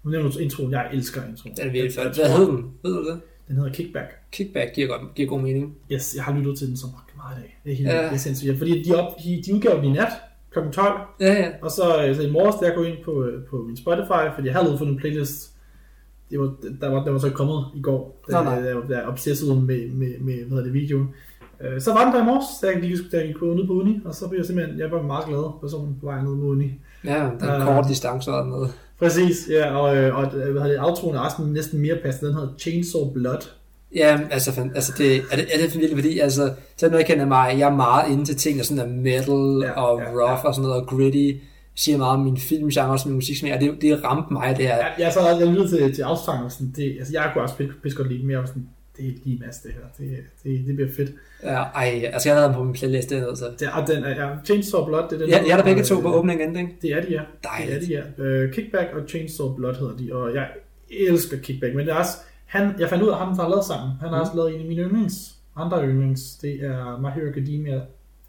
nu 0.05 0.11
nævner 0.11 0.31
du 0.31 0.39
introen, 0.39 0.71
jeg 0.73 0.89
elsker 0.93 1.21
introen. 1.31 1.57
Den 1.57 1.67
er 1.69 1.73
virkelig 1.73 1.93
flot. 1.95 2.17
Hvad 2.17 2.37
hed 2.39 2.47
den? 2.47 2.65
Ved 2.83 2.93
du 2.95 3.05
det? 3.11 3.21
Den 3.49 3.57
hedder 3.57 3.73
Kickback. 3.73 4.07
Kickback 4.33 4.75
giver, 4.75 4.89
godt, 4.89 5.15
giver 5.15 5.29
god 5.29 5.41
mening. 5.41 5.75
Yes, 5.93 6.15
jeg 6.17 6.25
har 6.25 6.35
lyttet 6.39 6.59
til 6.59 6.69
den 6.69 6.77
så 6.77 6.87
meget 7.17 7.39
i 7.39 7.41
dag. 7.41 7.59
Det 7.65 7.73
er 7.73 7.77
helt 7.77 7.89
Ja. 7.89 8.05
det 8.05 8.13
er 8.13 8.17
sindssygt. 8.17 8.59
Fordi 8.59 8.83
de, 8.83 8.95
op, 9.03 9.13
de, 9.25 9.43
de 9.47 9.55
udgav 9.55 9.77
den 9.77 9.85
i 9.85 9.93
nat 9.93 10.09
kl. 10.53 10.59
12, 10.73 11.01
Ja, 11.21 11.33
ja. 11.33 11.49
Og 11.63 11.71
så, 11.71 12.05
øh, 12.07 12.17
så 12.17 12.23
i 12.23 12.31
morges, 12.31 12.57
jeg 12.63 12.73
går 12.77 12.85
ind 12.85 12.97
på, 13.05 13.25
øh, 13.25 13.45
på 13.45 13.57
min 13.67 13.77
Spotify, 13.77 14.23
fordi 14.35 14.47
jeg 14.47 14.55
havde 14.55 14.65
lavet 14.67 14.79
fundet 14.79 14.95
en 14.95 15.01
playlist, 15.01 15.51
det 16.31 16.41
var, 16.41 16.53
der, 16.81 16.89
var, 16.91 17.05
der 17.05 17.11
var 17.11 17.19
så 17.19 17.31
kommet 17.31 17.65
i 17.75 17.81
går, 17.81 18.21
da 18.31 18.37
Nå, 18.37 18.43
nej. 18.43 18.53
jeg, 18.55 18.77
jeg 18.89 19.05
obsessed 19.07 19.49
med, 19.49 19.91
med, 19.91 20.09
med, 20.21 20.35
hvad 20.35 20.49
hedder 20.49 20.63
det, 20.65 20.73
videoen. 20.73 21.09
Øh, 21.61 21.81
Så 21.81 21.93
var 21.93 22.05
den 22.05 22.15
der 22.15 22.23
i 22.23 22.25
morges, 22.25 22.47
da 22.63 22.67
jeg 22.67 22.81
gik, 22.81 23.13
da 23.13 23.17
jeg 23.17 23.27
gik 23.27 23.43
ud 23.43 23.67
på 23.67 23.73
uni, 23.73 24.01
og 24.05 24.15
så 24.15 24.29
blev 24.29 24.39
jeg 24.39 24.47
simpelthen, 24.47 24.79
jeg 24.79 24.91
var 24.91 25.03
meget 25.03 25.25
glad 25.27 25.61
personen 25.61 25.97
på 26.01 26.07
vej 26.07 26.23
ned 26.23 26.31
mod 26.31 26.49
uni. 26.51 26.71
Ja, 27.05 27.29
den 27.41 27.49
Øh. 27.49 27.67
korte 27.67 27.89
distance 27.89 28.31
og 28.33 28.47
noget. 28.47 28.71
Præcis, 28.99 29.49
ja, 29.51 29.77
og, 29.77 29.97
øh, 29.97 30.17
og 30.19 30.27
hvad 30.27 30.43
hedder 30.47 30.67
det, 30.67 30.79
outroen 30.81 31.17
er 31.17 31.21
også 31.21 31.37
næsten 31.43 31.81
mere 31.81 31.97
passende, 32.05 32.29
den 32.31 32.39
hedder 32.39 32.53
Chainsaw 32.59 33.13
Blood. 33.13 33.43
Ja, 33.95 34.21
altså, 34.31 34.61
altså 34.75 34.93
det, 34.99 35.17
er, 35.17 35.37
det, 35.37 35.47
er 35.55 35.59
det 35.59 35.75
virkelig 35.81 35.97
fordi, 36.05 36.19
altså, 36.19 36.53
til 36.77 36.89
noget 36.89 36.99
jeg 36.99 37.07
kender 37.07 37.27
mig, 37.27 37.55
jeg 37.59 37.71
er 37.71 37.77
meget 37.77 38.13
inde 38.13 38.25
til 38.25 38.37
ting, 38.37 38.59
der 38.59 38.65
sådan 38.65 38.83
er 38.91 38.97
metal 38.97 39.63
Ja, 39.63 39.83
og 39.83 40.01
ja, 40.01 40.11
rough 40.11 40.45
og 40.45 40.55
sådan 40.55 40.69
noget, 40.69 40.83
og 40.83 40.87
gritty, 40.89 41.33
siger 41.83 41.99
meget 41.99 42.13
om 42.19 42.21
min 42.25 42.37
filmgenre, 42.37 42.91
også 42.91 43.09
min 43.09 43.15
musiksmag, 43.15 43.55
og 43.55 43.61
det, 43.61 43.83
det 43.83 44.05
ramte 44.05 44.33
mig, 44.33 44.57
det 44.57 44.67
her. 44.67 44.77
Jeg, 44.77 44.93
jeg, 44.99 45.13
så, 45.13 45.21
jeg 45.41 45.49
lyttede 45.49 45.69
til, 45.69 45.95
til 45.95 46.03
afsangen, 46.03 46.45
og 46.45 46.53
sådan, 46.53 46.73
det, 46.77 46.97
altså 46.99 47.13
jeg 47.13 47.31
kunne 47.33 47.43
også 47.43 47.55
pisse 47.83 47.97
godt 47.99 48.09
lide 48.13 48.33
jeg 48.33 48.39
var 48.39 48.47
sådan, 48.47 48.69
det 48.97 49.09
er 49.09 49.13
lige 49.25 49.43
masse 49.47 49.69
det 49.69 49.73
her, 49.75 49.81
det, 49.99 50.17
det, 50.45 50.67
det 50.67 50.75
bliver 50.77 50.91
fedt. 50.97 51.11
Ja, 51.43 51.63
ej, 51.63 52.11
altså 52.13 52.29
jeg 52.29 52.37
havde 52.37 52.49
den 52.49 52.55
på 52.57 52.65
min 52.65 52.73
playlist, 52.75 53.11
det 53.11 53.39
så. 53.39 53.45
Det, 53.59 53.69
og 53.73 53.87
den 53.89 54.05
er, 54.05 54.25
ja, 54.25 54.31
Chainsaw 54.45 54.85
Blood, 54.87 55.03
det 55.11 55.13
er 55.13 55.19
den. 55.19 55.29
Ja, 55.29 55.37
jeg 55.47 55.51
er 55.53 55.57
der 55.57 55.65
begge 55.65 55.81
øh, 55.81 55.87
to 55.87 56.01
på 56.01 56.15
opening 56.15 56.43
ending. 56.43 56.73
Det 56.83 56.91
er 56.93 57.01
de, 57.03 57.09
ja. 57.11 57.23
Dejligt. 57.45 57.81
Det 57.89 57.99
er 57.99 58.03
de, 58.17 58.23
ja. 58.23 58.45
Uh, 58.47 58.53
Kickback 58.53 58.89
og 58.95 59.09
Chainsaw 59.09 59.55
Blood 59.55 59.75
hedder 59.75 59.97
de, 59.97 60.13
og 60.15 60.35
jeg 60.35 60.49
elsker 60.91 61.37
Kickback, 61.39 61.75
men 61.75 61.87
det 61.87 61.93
er 61.93 61.97
også, 61.99 62.17
han, 62.47 62.75
jeg 62.79 62.89
fandt 62.89 63.05
ud 63.05 63.09
af 63.09 63.17
ham, 63.19 63.37
der 63.37 63.43
har 63.43 63.51
lavet 63.51 63.65
sangen. 63.65 63.91
Han 64.01 64.09
har 64.09 64.17
Mm. 64.17 64.21
også 64.21 64.33
lavet 64.37 64.55
en 64.55 64.61
af 64.61 64.67
mine 64.67 64.83
yndlings, 64.83 65.35
andre 65.57 65.87
yndlings, 65.89 66.23
det 66.43 66.51
er 66.65 66.99
My 67.01 67.09
Hero 67.21 67.31
Academia 67.31 67.81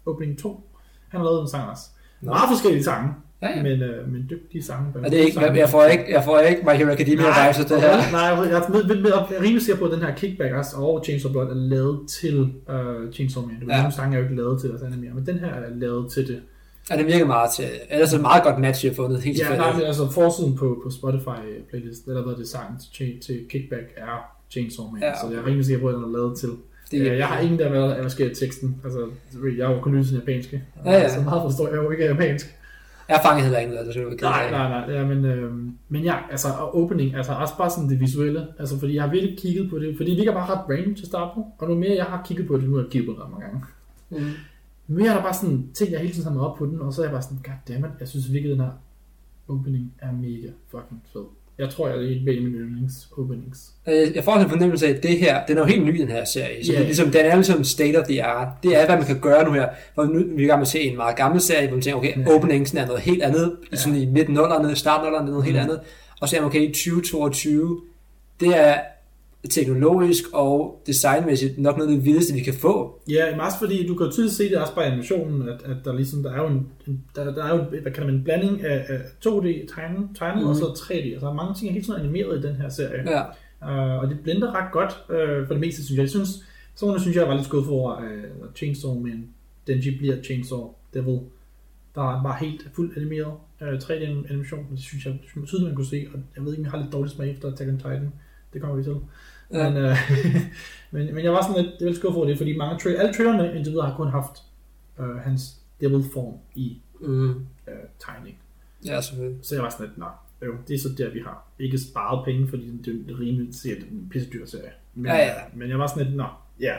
Opening 0.06 0.38
2. 0.38 0.60
Han 1.08 1.20
har 1.20 1.26
lavet 1.26 1.42
en 1.42 1.48
sang 1.48 1.70
også. 1.70 1.82
Nå. 2.22 2.30
Meget 2.32 2.48
forskellige 2.50 2.84
sange, 2.84 3.08
Ja, 3.42 3.48
ja. 3.56 3.62
men, 3.62 3.82
uh, 3.82 4.12
men 4.12 4.26
dygtige 4.30 4.62
sange. 4.64 4.86
Og 5.04 5.10
det 5.10 5.20
er 5.20 5.24
ikke, 5.24 5.40
jeg, 5.40 5.56
jeg, 5.56 5.68
får 5.68 5.84
ikke, 5.84 6.04
jeg 6.08 6.24
får 6.24 6.38
ikke 6.38 6.62
My 6.62 6.70
Hero 6.70 6.90
Academia 6.90 7.22
Nej, 7.22 7.46
vibes 7.48 7.58
af 7.60 7.66
det 7.66 7.80
her. 7.80 8.10
Nej, 8.12 8.20
jeg, 8.20 8.50
jeg, 8.50 8.62
med, 8.68 9.10
jeg 9.10 9.36
er 9.38 9.42
rimelig 9.42 9.62
sikker 9.62 9.78
på, 9.78 9.84
at 9.84 9.92
den 9.92 10.00
her 10.00 10.14
Kickback 10.14 10.54
også, 10.54 10.76
og 10.76 11.04
Chainsaw 11.04 11.32
Blood 11.32 11.48
er 11.50 11.54
lavet 11.54 12.08
til 12.08 12.40
uh, 12.42 13.12
Chainsaw 13.12 13.42
Man. 13.46 13.56
Ja. 13.68 13.76
Nogle 13.76 13.92
sange 13.92 14.16
er 14.16 14.18
jo 14.20 14.24
ikke 14.24 14.36
lavet 14.36 14.60
til 14.60 14.70
deres 14.70 14.82
animere, 14.82 15.14
men 15.14 15.26
den 15.26 15.38
her 15.38 15.48
er 15.48 15.70
lavet 15.74 16.12
til 16.12 16.28
det. 16.28 16.42
Ja, 16.90 16.96
det 16.96 17.06
virker 17.06 17.26
meget 17.26 17.50
til, 17.50 17.64
ellers 17.90 18.08
er 18.08 18.16
det 18.16 18.20
et 18.20 18.22
meget 18.22 18.42
godt 18.42 18.58
match, 18.58 18.84
jeg 18.84 18.92
har 18.92 18.96
fundet, 18.96 19.22
helt 19.22 19.38
Ja, 19.38 19.56
nej, 19.56 19.82
altså 19.86 20.10
forsiden 20.10 20.56
på, 20.56 20.80
på 20.84 20.90
Spotify 20.90 21.40
playlist, 21.70 22.06
eller 22.06 22.22
hvad 22.22 22.34
det 22.34 22.48
sang 22.48 22.80
til, 22.94 23.20
til 23.26 23.40
Kickback 23.50 23.86
er 23.96 24.16
Chainsaw 24.50 24.86
Man, 24.90 25.02
Ja, 25.02 25.08
okay. 25.08 25.18
så 25.20 25.26
jeg 25.30 25.42
er 25.42 25.46
rimelig 25.46 25.66
sikker 25.66 25.80
på, 25.82 25.88
at 25.88 25.94
den 25.94 26.04
er 26.04 26.08
lavet 26.08 26.38
til. 26.38 26.48
Det 26.92 27.00
Det, 27.00 27.12
er- 27.12 27.16
jeg 27.16 27.26
har 27.26 27.40
ingen, 27.40 27.58
der 27.58 27.68
været 27.70 27.92
at 27.94 28.12
skære 28.12 28.34
teksten. 28.34 28.80
Altså, 28.84 29.08
jeg 29.58 29.66
har 29.66 29.74
jo 29.74 29.80
kun 29.80 29.92
lyttet 29.92 30.08
til 30.08 30.14
japanske. 30.18 30.62
Ja, 30.84 30.92
ja. 30.92 31.08
Så 31.08 31.20
meget 31.20 31.42
forstår 31.42 31.68
jeg 31.68 31.76
jo 31.76 31.90
ikke 31.90 32.04
af 32.04 32.08
japansk. 32.08 32.46
Jeg 33.08 33.20
fanger 33.24 33.42
heller 33.42 33.58
ikke 33.58 33.70
noget 33.74 33.86
af 33.88 33.94
det, 33.94 34.06
det 34.06 34.22
var 34.22 34.30
Nej, 34.30 34.50
nej, 34.50 34.68
nej. 34.86 34.96
Ja, 34.96 35.06
men, 35.06 35.24
øhm, 35.24 35.76
men 35.88 36.02
ja, 36.04 36.14
altså, 36.30 36.48
og 36.48 36.76
opening, 36.82 37.14
altså 37.16 37.32
også 37.32 37.56
bare 37.58 37.70
sådan 37.70 37.88
det 37.90 38.00
visuelle. 38.00 38.46
Altså, 38.58 38.78
fordi 38.78 38.94
jeg 38.94 39.02
har 39.02 39.10
virkelig 39.10 39.38
kigget 39.38 39.70
på 39.70 39.78
det, 39.78 39.96
fordi 39.96 40.10
det 40.10 40.18
virker 40.18 40.32
bare 40.32 40.46
ret 40.54 40.64
random 40.70 40.94
til 40.94 41.02
at 41.02 41.06
starte 41.08 41.30
på. 41.34 41.46
Og 41.58 41.68
nu 41.68 41.74
mere 41.74 41.94
jeg 41.96 42.04
har 42.04 42.22
kigget 42.26 42.46
på 42.46 42.56
det, 42.56 42.64
nu 42.68 42.74
har 42.74 42.82
jeg 42.82 42.90
kigget 42.90 43.06
på 43.08 43.12
det 43.12 43.20
ret 43.24 43.30
mange 43.30 43.46
gange. 43.46 43.64
Mm. 44.10 44.94
Mere 44.94 45.08
er 45.10 45.14
der 45.14 45.22
bare 45.22 45.34
sådan 45.34 45.68
ting, 45.74 45.92
jeg 45.92 46.00
hele 46.00 46.12
tiden 46.12 46.26
har 46.28 46.34
med 46.34 46.40
op 46.42 46.56
på 46.58 46.66
den, 46.66 46.80
og 46.80 46.92
så 46.92 47.00
er 47.02 47.04
jeg 47.04 47.12
bare 47.12 47.22
sådan, 47.22 47.38
goddammit, 47.44 47.90
jeg 48.00 48.08
synes 48.08 48.32
virkelig, 48.32 48.56
den 48.56 48.64
her 48.64 48.72
opening 49.48 49.92
er 49.98 50.12
mega 50.12 50.48
fucking 50.70 51.02
fed. 51.12 51.24
Jeg 51.58 51.70
tror, 51.70 51.88
jeg 51.88 51.96
er 51.96 52.00
en 52.00 52.28
af 52.28 52.42
mine 52.42 52.58
yndlings 52.58 52.94
openings. 53.18 53.58
Øh, 53.88 54.16
Jeg 54.16 54.24
får 54.24 54.32
også 54.32 54.44
en 54.44 54.50
fornemmelse 54.50 54.86
af, 54.86 54.90
at 54.90 55.02
det 55.02 55.18
her, 55.18 55.46
den 55.46 55.56
er 55.56 55.60
jo 55.60 55.66
helt 55.66 55.84
ny, 55.86 55.98
den 56.00 56.08
her 56.08 56.24
serie. 56.24 56.64
Så 56.64 56.72
yeah. 56.72 56.84
ligesom, 56.84 57.10
den 57.10 57.20
er 57.26 57.34
ligesom 57.34 57.64
state 57.64 57.96
of 58.00 58.06
the 58.08 58.22
art. 58.24 58.48
Det 58.62 58.80
er, 58.80 58.86
hvad 58.86 58.96
man 58.96 59.06
kan 59.06 59.20
gøre 59.20 59.44
nu 59.44 59.52
her. 59.52 59.68
For 59.94 60.04
nu 60.04 60.36
vi 60.36 60.42
er 60.42 60.46
i 60.46 60.48
gang 60.48 60.58
med 60.58 60.66
at 60.66 60.68
se 60.68 60.80
en 60.80 60.96
meget 60.96 61.16
gammel 61.16 61.40
serie, 61.40 61.66
hvor 61.66 61.76
man 61.76 61.82
tænker, 61.82 61.98
okay, 61.98 62.18
Ja. 62.26 62.34
openingsen 62.34 62.78
er 62.78 62.86
noget 62.86 63.02
helt 63.02 63.22
andet. 63.22 63.56
Ja. 63.72 63.76
Sådan 63.76 63.98
i 63.98 64.06
midten 64.06 64.36
0'erne, 64.38 64.74
starten 64.74 65.14
0'erne, 65.14 65.24
noget 65.30 65.44
helt 65.44 65.56
Mm. 65.56 65.62
andet. 65.62 65.80
Og 66.20 66.28
så 66.28 66.36
er 66.36 66.40
man, 66.40 66.46
okay, 66.46 66.66
2022, 66.72 67.80
det 68.40 68.48
er 68.48 68.74
teknologisk 69.50 70.24
og 70.32 70.82
designmæssigt 70.86 71.58
nok 71.58 71.76
noget 71.76 71.90
af 71.90 71.96
det 71.96 72.04
vildeste, 72.04 72.34
vi 72.34 72.40
kan 72.40 72.54
få. 72.54 73.00
Ja, 73.08 73.30
men 73.30 73.40
også 73.40 73.58
fordi 73.58 73.86
du 73.86 73.94
kan 73.94 74.10
tydeligt 74.12 74.34
se 74.34 74.48
det 74.48 74.58
også 74.58 74.74
bare 74.74 74.84
animationen, 74.84 75.48
at, 75.48 75.62
at 75.64 75.76
der 75.84 75.94
ligesom, 75.94 76.22
der 76.22 76.32
er 76.32 76.42
jo 76.42 76.46
en, 76.48 76.66
der, 77.16 77.34
der 77.34 77.44
er 77.44 77.56
jo, 77.56 77.62
hvad 77.62 77.92
kalder 77.92 78.06
man, 78.06 78.14
en 78.14 78.24
blanding 78.24 78.64
af, 78.64 78.84
af 78.88 78.98
2D 79.26 79.74
tegnet, 79.74 80.08
tegnet 80.18 80.36
Mhm. 80.36 80.44
mm. 80.44 80.50
og 80.50 80.56
så 80.56 80.64
3D. 80.64 80.92
Altså, 80.94 81.26
der 81.26 81.30
er 81.32 81.34
mange 81.36 81.54
ting, 81.54 81.64
der 81.64 81.70
er 81.70 81.72
helt 81.72 81.86
sådan 81.86 82.02
animeret 82.02 82.44
i 82.44 82.48
den 82.48 82.54
her 82.56 82.68
serie. 82.68 83.10
Ja. 83.10 83.22
Uh, 83.62 84.02
og 84.02 84.08
det 84.08 84.20
blender 84.22 84.54
ret 84.54 84.72
godt 84.72 84.90
uh, 85.08 85.46
for 85.46 85.54
det 85.54 85.60
meste, 85.60 85.84
synes 85.84 85.96
jeg. 85.96 86.02
Jeg 86.02 86.10
synes, 86.10 86.28
sådan 86.74 87.00
synes 87.00 87.16
jeg 87.16 87.28
var 87.28 87.34
lidt 87.34 87.44
skuffet 87.46 87.72
over 87.72 87.96
uh, 87.98 88.54
Chainsaw 88.56 88.94
Man. 88.94 89.28
Denji 89.66 89.98
bliver 89.98 90.22
Chainsaw 90.22 90.74
Devil. 90.94 91.18
Der 91.94 92.00
var 92.22 92.36
helt 92.40 92.66
fuldt 92.74 92.96
animeret 92.96 93.32
uh, 93.60 93.68
3D-animation, 93.68 94.66
det 94.70 94.78
synes 94.80 95.06
jeg 95.06 95.18
tydeligt, 95.46 95.62
man 95.68 95.74
kunne 95.74 95.86
se. 95.86 96.06
Og 96.14 96.20
jeg 96.36 96.44
ved 96.44 96.52
ikke, 96.52 96.60
om 96.60 96.64
jeg 96.64 96.70
har 96.70 96.78
lidt 96.80 96.92
dårlig 96.92 97.10
smag 97.12 97.30
efter 97.30 97.48
Attack 97.52 97.70
on 97.70 97.76
Titan. 97.78 98.12
Det 98.52 98.60
kommer 98.60 98.76
vi 98.76 98.82
til. 98.82 98.94
Ja. 99.52 99.70
Men, 99.70 99.76
øh, 99.84 99.96
men, 100.92 101.14
men 101.14 101.24
jeg 101.24 101.32
var 101.32 101.42
sådan 101.42 101.64
lidt, 101.64 101.80
lidt 101.80 101.96
skuffet 101.96 102.16
over 102.16 102.26
det, 102.26 102.36
fordi 102.36 102.56
mange 102.56 102.76
tra- 102.76 102.98
alle 103.00 103.14
trailerne 103.14 103.56
indtil 103.56 103.72
videre 103.72 103.86
har 103.88 103.96
kun 103.96 104.08
haft 104.08 104.32
øh, 105.00 105.16
hans 105.16 105.56
devil-form 105.80 106.34
i 106.54 106.78
Mm. 107.00 107.30
øh, 107.30 107.74
tegning. 107.98 108.36
Ja, 108.86 109.00
selvfølgelig. 109.00 109.38
Så 109.46 109.54
jeg 109.54 109.64
var 109.64 109.70
sådan 109.70 109.86
lidt, 109.86 109.98
nej, 109.98 110.08
jo, 110.44 110.52
det 110.68 110.74
er 110.74 110.78
så 110.78 110.88
der, 110.98 111.10
vi 111.10 111.18
har 111.18 111.46
ikke 111.58 111.78
sparet 111.78 112.24
penge, 112.24 112.48
fordi 112.48 112.76
det 112.84 113.10
er 113.10 113.20
rimeligt 113.20 113.56
se, 113.56 113.70
at 113.70 113.76
det 113.76 113.84
er 113.84 113.90
en 113.90 114.08
pissedyr 114.10 114.46
serie. 114.46 114.70
Men, 114.94 115.06
Ja, 115.06 115.16
ja. 115.16 115.32
men 115.54 115.70
jeg 115.70 115.78
var 115.78 115.86
sådan 115.86 116.04
lidt, 116.06 116.16
nå, 116.16 116.24
ja. 116.60 116.74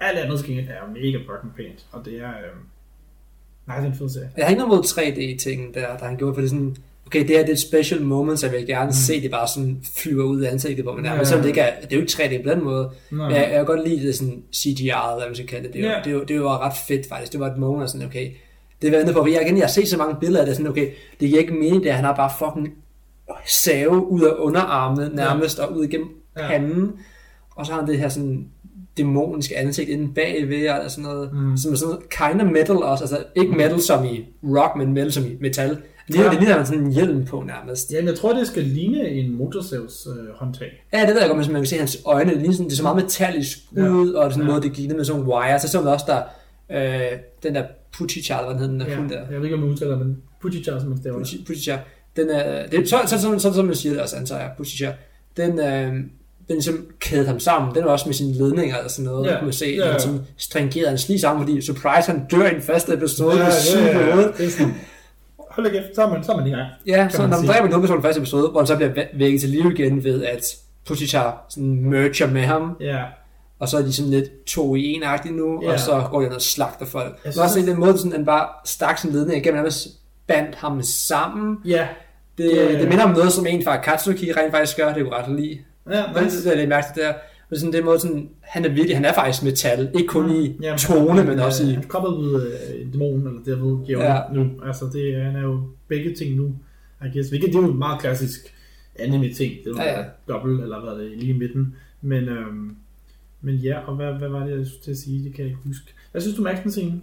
Alt 0.00 0.18
andet 0.18 0.38
skal 0.38 0.58
er 0.58 0.86
mega 0.92 1.18
fucking 1.18 1.54
pænt, 1.56 1.86
og 1.92 2.04
det 2.04 2.14
er... 2.20 2.28
Øh, 2.30 2.56
nej, 3.66 3.76
det 3.76 3.84
er 3.86 3.90
en 3.90 3.96
fed 3.98 4.08
serie. 4.08 4.30
Jeg 4.36 4.44
har 4.44 4.50
ikke 4.50 4.62
noget 4.62 4.76
mod 4.76 4.84
3D-ting, 4.84 5.74
der, 5.74 5.96
der 5.98 6.04
han 6.06 6.16
gjorde, 6.16 6.34
for 6.34 6.40
det 6.40 6.50
sådan, 6.50 6.76
okay, 7.08 7.20
det 7.20 7.28
her 7.30 7.40
det 7.40 7.48
er 7.48 7.52
et 7.52 7.58
special 7.58 8.02
moment, 8.02 8.38
så 8.38 8.46
jeg 8.46 8.54
vil 8.56 8.66
gerne 8.66 8.86
mm. 8.86 8.92
se 8.92 9.22
det 9.22 9.30
bare 9.30 9.48
sådan 9.48 9.82
flyver 9.96 10.24
ud 10.24 10.40
af 10.40 10.52
ansigtet 10.52 10.84
på 10.84 10.92
mig 10.92 11.04
der. 11.04 11.10
Ja. 11.10 11.16
Men 11.16 11.26
selvom 11.26 11.42
det 11.42 11.48
ikke 11.48 11.60
er, 11.60 11.80
det 11.80 11.92
er 11.92 11.96
jo 11.96 12.00
ikke 12.02 12.12
3D 12.12 12.42
på 12.42 12.50
den 12.54 12.64
måde. 12.64 12.90
Nej. 13.10 13.26
Men 13.28 13.36
jeg, 13.36 13.42
jeg 13.42 13.50
kan 13.56 13.64
godt 13.66 13.88
lide 13.88 14.06
det 14.06 14.14
sådan 14.14 14.42
CGI, 14.54 14.82
eller 14.88 15.14
hvad 15.16 15.26
man 15.26 15.34
skal 15.34 15.46
kalde 15.48 15.64
det. 15.66 15.74
Det, 15.74 15.84
er 15.84 15.90
Ja. 15.90 16.00
det, 16.04 16.12
jo- 16.12 16.24
det 16.24 16.40
var 16.40 16.58
ret 16.66 16.76
fedt 16.88 17.08
faktisk. 17.08 17.32
Det 17.32 17.40
var 17.40 17.46
et 17.46 17.58
moment, 17.58 17.90
sådan, 17.90 18.06
okay, 18.06 18.30
det 18.82 18.92
var 18.92 18.98
andet 18.98 19.14
på, 19.14 19.26
jeg, 19.26 19.42
igen, 19.42 19.56
jeg 19.56 19.64
har 19.64 19.70
set 19.70 19.88
så 19.88 19.96
mange 19.96 20.16
billeder 20.20 20.40
af 20.40 20.46
det, 20.46 20.56
sådan, 20.56 20.70
okay, 20.70 20.88
det 21.20 21.28
giver 21.28 21.40
ikke 21.40 21.52
mening, 21.54 21.84
det 21.84 21.92
han 21.92 22.04
har 22.04 22.14
bare 22.16 22.30
fucking 22.38 22.74
save 23.46 24.10
ud 24.10 24.22
af 24.22 24.32
underarmene 24.38 25.10
nærmest, 25.14 25.58
og 25.58 25.76
ud 25.76 25.84
igennem 25.84 26.08
Ja. 26.38 26.48
panden. 26.48 26.92
Og 27.56 27.66
så 27.66 27.72
har 27.72 27.80
han 27.80 27.88
det 27.90 27.98
her 27.98 28.08
sådan 28.08 28.46
dæmoniske 28.96 29.56
ansigt 29.58 29.88
inde 29.90 30.14
bagved, 30.14 30.68
og 30.68 30.90
sådan 30.90 31.04
noget, 31.04 31.30
Mm. 31.32 31.38
mm. 31.38 31.56
som 31.56 31.72
er 31.72 31.76
sådan 31.76 31.96
kind 32.10 32.40
of 32.40 32.46
metal 32.52 32.76
også, 32.76 33.04
altså 33.04 33.24
ikke 33.36 33.52
metal 33.52 33.80
som 33.80 34.04
i 34.04 34.24
rock, 34.44 34.76
men 34.76 34.92
metal 34.92 35.12
som 35.12 35.24
i 35.26 35.36
metal. 35.40 35.78
Det 36.08 36.14
Ja. 36.18 36.30
det 36.30 36.38
ligner 36.40 36.56
man 36.56 36.66
sådan 36.66 36.82
en 36.84 36.92
hjelm 36.92 37.24
på 37.24 37.44
nærmest. 37.46 37.92
Jamen, 37.92 38.08
jeg 38.08 38.16
tror, 38.18 38.32
det 38.32 38.46
skal 38.46 38.62
ligne 38.62 39.08
en 39.08 39.36
motorsavs 39.36 40.06
øh, 40.06 40.34
håndtag. 40.34 40.84
Ja, 40.92 41.00
det 41.00 41.08
ved 41.14 41.20
jeg 41.20 41.28
godt, 41.30 41.38
men 41.46 41.52
man 41.52 41.62
kan 41.62 41.66
se 41.66 41.76
hans 41.78 41.98
øjne, 42.06 42.30
det, 42.34 42.52
sådan, 42.54 42.66
det 42.66 42.72
er 42.72 42.76
så 42.76 42.82
meget 42.82 42.96
metallisk 42.96 43.58
Ja. 43.76 43.88
ud, 43.88 44.12
og 44.12 44.30
sådan 44.32 44.42
Ja. 44.42 44.48
noget, 44.48 44.62
det 44.62 44.72
gik 44.72 44.90
med 44.96 45.04
sådan 45.04 45.22
wires. 45.22 45.62
Så 45.62 45.68
så 45.68 45.80
man 45.80 45.92
også 45.92 46.04
der, 46.08 46.22
øh, 46.76 47.18
den 47.42 47.54
der 47.54 47.64
Puchicha, 47.98 48.38
eller 48.38 48.54
hvad 48.54 48.54
den 48.54 48.60
hed, 48.60 48.68
den 48.68 48.80
der 48.80 48.90
Ja, 48.90 48.96
hund 48.96 49.10
der. 49.10 49.18
jeg 49.30 49.36
ved 49.38 49.44
ikke, 49.44 49.56
om 49.56 49.62
jeg 49.62 49.70
udtaler, 49.70 49.98
men 49.98 50.16
Puchicha, 50.42 50.78
som 50.80 50.88
man 50.88 50.98
staver. 50.98 51.18
Puchi- 51.20 51.44
Puchicha. 51.46 51.76
Den 52.16 52.30
er, 52.30 52.66
det, 52.66 52.88
så, 52.88 52.96
så, 53.06 53.20
så, 53.20 53.38
så, 53.38 53.52
så, 53.52 53.62
man 53.62 53.74
siger 53.74 53.92
det 53.92 54.02
også, 54.02 54.16
antager 54.16 54.40
jeg, 54.40 54.50
Puchicha. 54.56 54.92
Den, 55.36 55.58
øh, 55.58 55.92
den 55.92 56.06
ligesom 56.48 56.86
kædede 57.00 57.26
ham 57.28 57.40
sammen. 57.40 57.74
Den 57.74 57.84
var 57.84 57.90
også 57.90 58.06
med 58.08 58.14
sine 58.14 58.32
ledninger 58.32 58.76
og 58.84 58.90
sådan 58.90 59.04
noget. 59.04 59.26
Ja, 59.26 59.32
Ja, 59.32 59.38
kunne 59.38 59.46
man 59.46 59.52
se, 59.52 59.66
ja, 59.66 59.86
ja. 59.86 59.92
ja. 59.92 59.98
som 59.98 60.20
stringerede 60.36 60.88
hans 60.88 61.08
lige 61.08 61.20
sammen, 61.20 61.46
fordi 61.46 61.60
surprise, 61.66 62.10
han 62.12 62.26
dør 62.30 62.50
i 62.50 62.54
den 62.54 62.62
første 62.62 62.92
episode. 62.94 63.36
Ja, 63.36 63.36
det 63.38 63.52
er 63.76 63.80
ja, 63.80 63.92
super 63.92 64.00
ja, 64.00 64.16
ja, 64.16 64.20
ja. 64.20 64.28
Det 64.38 64.46
er 64.46 64.50
sådan, 64.50 64.74
hold 65.58 65.72
da 65.72 65.80
kæft, 65.80 65.94
så 65.94 66.02
er 66.02 66.10
man, 66.10 66.24
så 66.24 66.32
er 66.32 66.36
man 66.36 66.46
i 66.46 66.50
gang. 66.50 66.66
Ja, 66.86 67.08
så 67.08 67.22
når 67.22 67.28
man 67.28 67.38
sige. 67.38 67.48
dræber 67.52 67.66
en 67.66 67.72
hovedperson 67.72 67.98
i 67.98 68.02
første 68.02 68.18
episode, 68.20 68.48
hvor 68.50 68.60
han 68.60 68.66
så 68.66 68.76
bliver 68.76 68.92
væ- 68.92 69.18
vækket 69.18 69.40
til 69.40 69.50
live 69.50 69.72
igen 69.74 70.04
ved, 70.04 70.24
at 70.24 70.42
Puchicha 70.86 71.22
sådan 71.48 71.82
merger 71.90 72.26
med 72.30 72.42
ham, 72.42 72.76
Ja, 72.80 73.02
og 73.58 73.68
så 73.68 73.78
er 73.78 73.82
de 73.82 73.92
sådan 73.92 74.10
lidt 74.10 74.44
to 74.46 74.74
i 74.74 74.82
en 74.92 75.02
nu, 75.30 75.62
Ja. 75.62 75.72
og 75.72 75.80
så 75.80 76.04
går 76.10 76.20
de 76.20 76.28
og 76.34 76.42
slagter 76.42 76.86
folk. 76.86 77.12
Jeg 77.24 77.32
synes, 77.32 77.38
også 77.44 77.60
at- 77.60 77.66
den 77.66 77.80
måde, 77.80 77.98
sådan, 77.98 78.12
han 78.12 78.24
bare 78.24 78.48
stak 78.64 78.98
sin 78.98 79.10
ledning 79.12 79.38
igennem, 79.38 79.56
nærmest 79.58 79.88
bandt 80.26 80.54
ham 80.54 80.82
sammen. 80.82 81.56
ja, 81.64 81.88
Det, 82.38 82.56
Ja, 82.56 82.64
ja. 82.72 82.78
det 82.80 82.88
minder 82.88 83.04
om 83.04 83.10
noget, 83.10 83.32
som 83.32 83.46
en 83.46 83.64
fra 83.64 83.76
Katsuki 83.82 84.32
rent 84.32 84.50
faktisk 84.52 84.76
gør, 84.76 84.88
det 84.88 84.96
er 84.96 85.00
jo 85.00 85.12
ret 85.12 85.30
lige. 85.36 85.60
ja, 85.90 85.96
Det 85.96 86.06
nice. 86.22 86.30
synes 86.30 86.44
jeg 86.46 86.52
er 86.52 86.56
lidt 86.56 86.68
mærkeligt 86.68 87.06
der. 87.06 87.12
Men 87.50 87.58
sådan, 87.58 87.72
det 87.72 87.80
er 87.80 87.84
måde, 87.84 88.00
sådan, 88.00 88.28
han 88.40 88.64
er 88.64 88.68
virkelig, 88.68 88.96
han 88.96 89.04
er 89.04 89.14
faktisk 89.14 89.44
metal, 89.44 89.90
ikke 89.94 90.06
kun 90.08 90.30
i 90.30 90.56
Ja, 90.62 90.70
men 90.72 90.78
tone, 90.78 91.12
han- 91.18 91.26
men 91.26 91.38
også 91.38 91.64
i... 91.64 91.66
Han 91.66 91.82
er 91.84 91.88
kommet 91.88 92.10
ud 92.10 92.40
af 92.40 92.74
en 92.82 92.90
dæmon, 92.90 93.26
eller 93.26 93.40
derved 93.44 93.86
djævlen 93.86 94.06
Ja. 94.06 94.14
ja. 94.14 94.20
nu. 94.34 94.50
Altså, 94.66 94.84
det, 94.92 95.14
er- 95.14 95.22
han 95.24 95.36
er 95.36 95.42
jo 95.42 95.60
begge 95.88 96.14
ting 96.14 96.36
nu, 96.36 96.54
I 97.04 97.08
guess. 97.14 97.28
Hvilket 97.28 97.48
det 97.52 97.56
er 97.58 97.62
jo 97.62 97.72
meget 97.72 98.00
klassisk 98.00 98.54
anime-ting. 98.98 99.52
Det 99.64 99.76
er 99.78 99.82
Ja, 99.84 99.98
ja, 100.00 100.04
dobbelt, 100.28 100.62
eller 100.62 100.80
hvad 100.80 100.92
er 100.92 100.98
det, 100.98 101.18
lige 101.18 101.34
i 101.34 101.38
midten. 101.38 101.74
Men, 102.02 102.28
øhm, 102.28 102.76
men 103.40 103.54
ja, 103.54 103.78
og 103.78 103.96
hvad, 103.96 104.12
hvad 104.12 104.28
var 104.28 104.46
det, 104.46 104.58
jeg 104.58 104.66
skulle 104.66 104.82
til 104.84 104.90
at 104.90 104.96
sige? 104.96 105.24
Det 105.24 105.34
kan 105.34 105.42
jeg 105.44 105.50
ikke 105.50 105.60
huske. 105.64 105.86
Hvad 106.12 106.20
synes 106.20 106.36
du 106.36 106.42
om 106.42 106.46
action-scenen? 106.46 107.02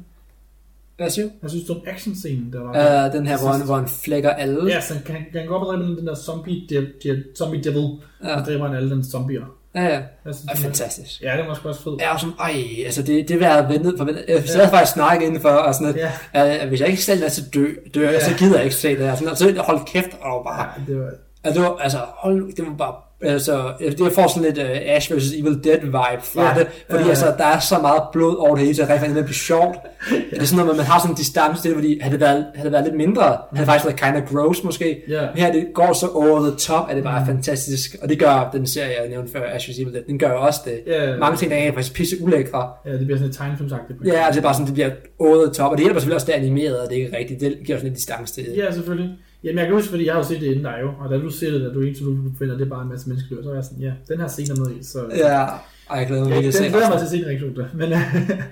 Hvad 0.97 1.09
siger 1.09 1.27
Hvad 1.39 1.49
synes 1.49 1.65
du 1.65 1.73
om 1.73 1.81
action-scenen, 1.87 2.53
der 2.53 2.59
var? 2.61 3.07
uh, 3.07 3.13
Den 3.13 3.27
her, 3.27 3.37
hvor 3.37 3.49
han, 3.49 3.65
hvor 3.65 3.75
han 3.75 3.87
flækker 3.87 4.29
alle. 4.29 4.69
Ja, 4.73 4.81
så 4.81 4.93
han 4.93 5.03
kan, 5.03 5.15
kan 5.15 5.39
han 5.39 5.47
gå 5.47 5.55
op 5.55 5.61
og 5.67 5.73
dræbe 5.73 5.83
den 5.95 6.07
der 6.07 6.15
zombie, 6.15 6.61
de, 6.69 6.87
de, 7.03 7.23
zombie 7.37 7.63
devil, 7.63 7.89
ja. 8.23 8.29
ja, 8.29 8.39
og 8.39 8.45
dræber 8.45 8.67
han 8.67 8.75
alle 8.77 8.89
den 8.89 9.03
zombier. 9.03 9.41
ja. 9.75 9.83
ja. 9.83 9.89
Jeg 9.89 10.01
synes, 10.25 10.37
Det 10.41 10.51
er 10.51 10.55
fantastisk. 10.55 11.21
Ja, 11.21 11.37
det 11.37 11.47
var 11.47 11.53
sgu 11.53 11.67
også 11.69 11.83
fedt. 11.83 12.01
Jeg 12.01 12.07
er 12.07 12.11
jo 12.13 12.17
sådan, 12.17 12.35
ej, 12.39 12.53
altså 12.85 13.01
det, 13.01 13.27
det 13.29 13.35
vil 13.39 13.45
jeg 13.45 13.53
have 13.53 13.69
ventet 13.69 13.97
på. 13.97 14.07
Jeg 14.27 14.43
sad 14.49 14.69
faktisk 14.69 14.93
snakke 14.93 15.25
indenfor, 15.25 15.49
og 15.49 15.73
sådan, 15.75 15.87
at, 15.87 16.11
Ja, 16.33 16.57
at 16.61 16.67
hvis 16.67 16.79
jeg 16.81 16.89
ikke 16.89 17.03
selv 17.03 17.23
er 17.23 17.29
så 17.29 17.41
dø, 17.53 17.65
dør, 17.95 18.01
Ja. 18.01 18.11
ja. 18.11 18.19
så 18.29 18.37
gider 18.37 18.55
jeg 18.55 18.63
ikke 18.63 18.75
se 18.75 18.89
det 18.89 18.97
her. 19.07 19.15
Sådan, 19.15 19.27
og 19.31 19.37
så 19.37 19.61
hold 19.67 19.79
kæft, 19.85 20.09
og 20.21 20.43
bare, 20.45 20.61
ja, 20.63 20.91
det 20.91 20.99
var... 20.99 21.09
altså, 21.43 21.61
det 21.61 21.69
var, 21.69 21.77
altså, 21.77 21.97
hold 21.97 22.55
det 22.55 22.65
var 22.67 22.73
bare, 22.73 22.93
altså, 23.21 23.71
det 23.79 23.99
jeg 23.99 24.11
får 24.11 24.27
sådan 24.27 24.43
lidt 24.43 24.57
uh, 24.57 24.95
Ash 24.95 25.15
vs. 25.17 25.33
Evil 25.33 25.59
Dead 25.63 25.79
vibe 25.81 26.23
fra 26.23 26.41
Ja. 26.41 26.47
ja. 26.47 26.59
det, 26.59 26.67
fordi 26.89 27.03
Ja. 27.03 27.09
altså, 27.09 27.25
der 27.37 27.45
er 27.45 27.59
så 27.59 27.77
meget 27.79 28.01
blod 28.13 28.35
over 28.35 28.55
det 28.55 28.59
hele, 28.63 28.75
så 28.75 28.81
det 28.81 28.89
er 28.89 28.93
rigtig 28.93 29.09
med 29.11 29.19
at 29.19 29.25
blive 29.25 29.35
sjovt. 29.35 29.77
ja. 30.11 30.15
Det 30.31 30.41
er 30.41 30.45
sådan 30.45 30.65
noget, 30.65 30.77
man 30.77 30.85
har 30.85 30.99
sådan 30.99 31.11
en 31.11 31.17
distance 31.17 31.61
til 31.61 31.73
fordi 31.73 31.99
havde 32.01 32.13
det 32.13 32.21
været, 32.21 32.45
havde 32.55 32.65
det 32.65 32.71
været 32.71 32.83
lidt 32.85 32.95
mindre, 32.95 33.21
havde 33.23 33.37
det 33.57 33.65
faktisk 33.65 33.85
været 33.85 33.99
kind 33.99 34.23
of 34.23 34.29
gross 34.33 34.63
måske. 34.63 35.01
Ja. 35.09 35.21
Men 35.21 35.43
her 35.43 35.51
det 35.51 35.65
går 35.73 35.93
så 35.93 36.07
over 36.07 36.39
the 36.49 36.55
top, 36.57 36.85
at 36.89 36.95
det 36.95 37.03
bare 37.03 37.15
er 37.17 37.25
Mm. 37.25 37.25
fantastisk, 37.27 37.95
og 38.01 38.09
det 38.09 38.19
gør 38.19 38.49
den 38.53 38.67
serie, 38.67 39.01
jeg 39.01 39.09
nævnte 39.09 39.31
før, 39.31 39.41
Ash 39.53 39.69
vs. 39.69 39.79
Evil 39.79 39.93
Dead, 39.93 40.03
den 40.07 40.19
gør 40.19 40.31
også 40.31 40.59
det. 40.65 40.79
Ja, 40.87 41.17
Mange 41.17 41.37
ting, 41.37 41.51
der 41.51 41.57
er 41.57 41.71
faktisk 41.71 41.93
pisse 41.93 42.15
ulækre, 42.21 42.69
Ja, 42.85 42.91
det 42.91 42.99
bliver 42.99 43.17
sådan 43.17 43.29
et 43.29 43.35
tegnefilmsagtigt. 43.37 43.99
Ja, 44.05 44.11
altså 44.11 44.31
det 44.31 44.37
er 44.37 44.41
bare 44.49 44.53
sådan, 44.53 44.65
det 44.65 44.73
bliver 44.73 44.89
over 45.19 45.45
the 45.45 45.53
top, 45.53 45.71
og 45.71 45.77
det 45.77 45.85
hjælper 45.85 45.99
selvfølgelig 45.99 46.15
også, 46.15 46.25
det 46.27 46.35
er 46.35 46.39
animeret, 46.39 46.79
og 46.79 46.89
det 46.89 46.97
er 47.01 47.05
ikke 47.05 47.17
rigtigt. 47.17 47.39
Det 47.41 47.57
giver 47.65 47.77
sådan 47.77 47.87
lidt 47.89 47.97
distance 47.97 48.33
til 48.33 48.45
det. 48.45 48.57
Ja, 48.57 48.71
selvfølgelig. 48.71 49.09
Jamen, 49.45 49.57
jeg 49.57 49.65
kan 49.67 49.75
huske, 49.75 49.89
fordi 49.89 50.05
jeg 50.05 50.13
har 50.13 50.19
jo 50.21 50.27
set 50.27 50.41
det 50.41 50.47
inden 50.47 50.63
dig 50.63 50.77
jo, 50.81 50.91
og 50.99 51.09
da 51.09 51.17
du 51.17 51.29
ser 51.29 51.51
det, 51.51 51.61
da 51.61 51.67
du 51.73 51.81
eneste 51.81 52.03
du 52.05 52.17
finder, 52.39 52.57
det 52.57 52.65
er 52.65 52.69
bare 52.69 52.83
en 52.83 52.89
masse 52.89 53.09
mennesker, 53.09 53.35
så 53.43 53.49
er 53.49 53.53
jeg 53.53 53.63
sådan, 53.63 53.79
ja, 53.83 53.93
den 54.07 54.19
her 54.19 54.27
scene 54.27 54.49
er 54.55 54.59
med 54.69 54.79
i, 54.79 54.83
så... 54.83 54.99
Ja, 55.17 55.43
ej, 55.43 55.99
jeg 55.99 56.07
glæder 56.07 56.23
mig 56.23 56.29
jeg, 56.33 56.43
virkelig 56.43 56.53
den 56.53 56.63
at 56.65 56.71
se 56.71 56.77
glæder 56.77 56.89
mig 56.89 56.97
til 56.99 57.05
at 57.05 57.11
se 57.11 57.17
den 57.17 57.25
reaktion 57.25 57.55
der. 57.55 57.65
Men, 57.73 57.89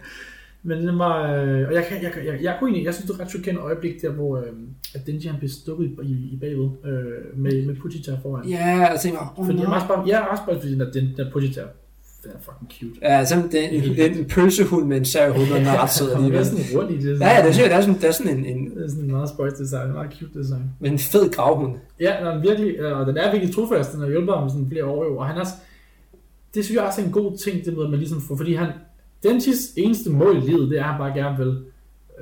men 0.78 0.88
den 0.88 1.00
var, 1.00 1.34
øh, 1.34 1.68
og 1.68 1.74
jeg, 1.74 1.86
kan, 1.90 2.04
jeg, 2.04 2.12
kan- 2.12 2.26
jeg, 2.26 2.38
jeg, 2.42 2.56
kunne 2.60 2.68
egentlig, 2.70 2.86
jeg 2.86 2.94
synes, 2.94 3.08
det 3.12 3.18
er 3.20 3.22
ret 3.24 3.30
chokerende 3.30 3.62
øjeblik 3.62 4.02
der, 4.02 4.10
hvor 4.12 4.38
øh, 4.38 4.44
at 4.96 5.08
Denji 5.08 5.28
han 5.28 5.38
bliver 5.40 5.52
stukket 5.52 5.86
i, 6.04 6.12
i, 6.34 6.38
bagved 6.42 6.70
øh, 6.86 7.40
med, 7.40 7.66
med 7.66 7.76
Puchita 7.76 8.18
foran. 8.22 8.46
Ja, 8.48 8.66
jeg 8.66 9.00
tænker 9.02 9.34
oh, 9.38 9.46
fordi 9.46 9.60
jeg 9.60 9.68
no. 9.90 10.06
jeg 10.08 10.18
er 10.22 10.26
også 10.26 10.44
bare, 10.48 10.56
fordi 10.60 10.72
den, 10.72 10.80
der- 10.80 10.92
den 10.92 11.14
der 11.18 11.32
Puchita, 11.32 11.62
den 12.24 12.32
er 12.32 12.38
fucking 12.42 12.72
cute. 12.80 13.00
Ja, 13.10 13.26
sådan, 13.26 13.52
det, 13.52 13.66
er 13.66 13.70
en, 13.70 13.84
det 13.84 14.06
er 14.06 14.10
en 14.10 14.26
pølsehund 14.26 14.88
med 14.88 14.98
en 14.98 15.06
sær 15.06 15.30
hund, 15.30 15.52
og 15.52 15.58
den 15.60 15.68
er 15.74 15.84
ret 15.84 15.90
sød 15.92 16.10
Og 16.10 16.12
den 16.12 16.34
er 16.34 16.40
alligevel. 16.40 16.46
sådan 16.46 16.80
rundt 16.80 16.92
i 16.92 16.98
det. 17.08 17.20
Ja, 17.20 17.28
ja, 17.30 17.48
det 17.48 17.60
er, 17.60 17.68
det 17.68 17.74
er 17.74 17.82
sådan, 17.82 17.96
det 17.96 18.04
er 18.08 18.12
sådan 18.12 18.38
en, 18.38 18.46
en, 18.46 18.70
det 18.76 18.86
er 18.86 18.90
sådan 18.90 19.04
en 19.04 19.12
meget 19.12 19.30
spøjs 19.30 19.54
design, 19.54 19.88
en 19.88 19.94
meget 19.94 20.14
cute 20.20 20.40
design. 20.40 20.64
med 20.80 20.92
en 20.92 21.00
fed 21.00 21.30
gravhund. 21.32 21.76
Ja, 22.00 22.16
den 22.20 22.28
er 22.28 22.40
virkelig, 22.42 22.94
og 22.96 23.08
den 23.08 23.18
er 23.18 23.32
virkelig 23.32 23.56
trofast, 23.56 23.92
den 23.94 24.02
har 24.02 24.08
hjulpet 24.10 24.36
ham 24.38 24.50
sådan 24.50 24.68
flere 24.70 24.86
år 24.86 25.20
og 25.20 25.26
han 25.28 25.38
er, 25.38 25.46
det 26.56 26.66
synes 26.66 26.76
jeg 26.78 26.84
også 26.86 27.02
er 27.02 27.06
en 27.06 27.12
god 27.12 27.38
ting, 27.38 27.66
det 27.66 27.74
med, 27.78 27.84
at 27.84 27.90
man 27.90 28.00
ligesom 28.00 28.22
får, 28.22 28.36
fordi 28.36 28.54
han, 28.56 28.68
Denchis 29.24 29.58
eneste 29.78 30.10
mål 30.10 30.38
i 30.38 30.40
livet, 30.40 30.70
det 30.70 30.80
er, 30.80 30.84
at 30.84 30.90
han 30.90 30.98
bare 31.00 31.14
gerne 31.14 31.38
vil, 31.38 31.58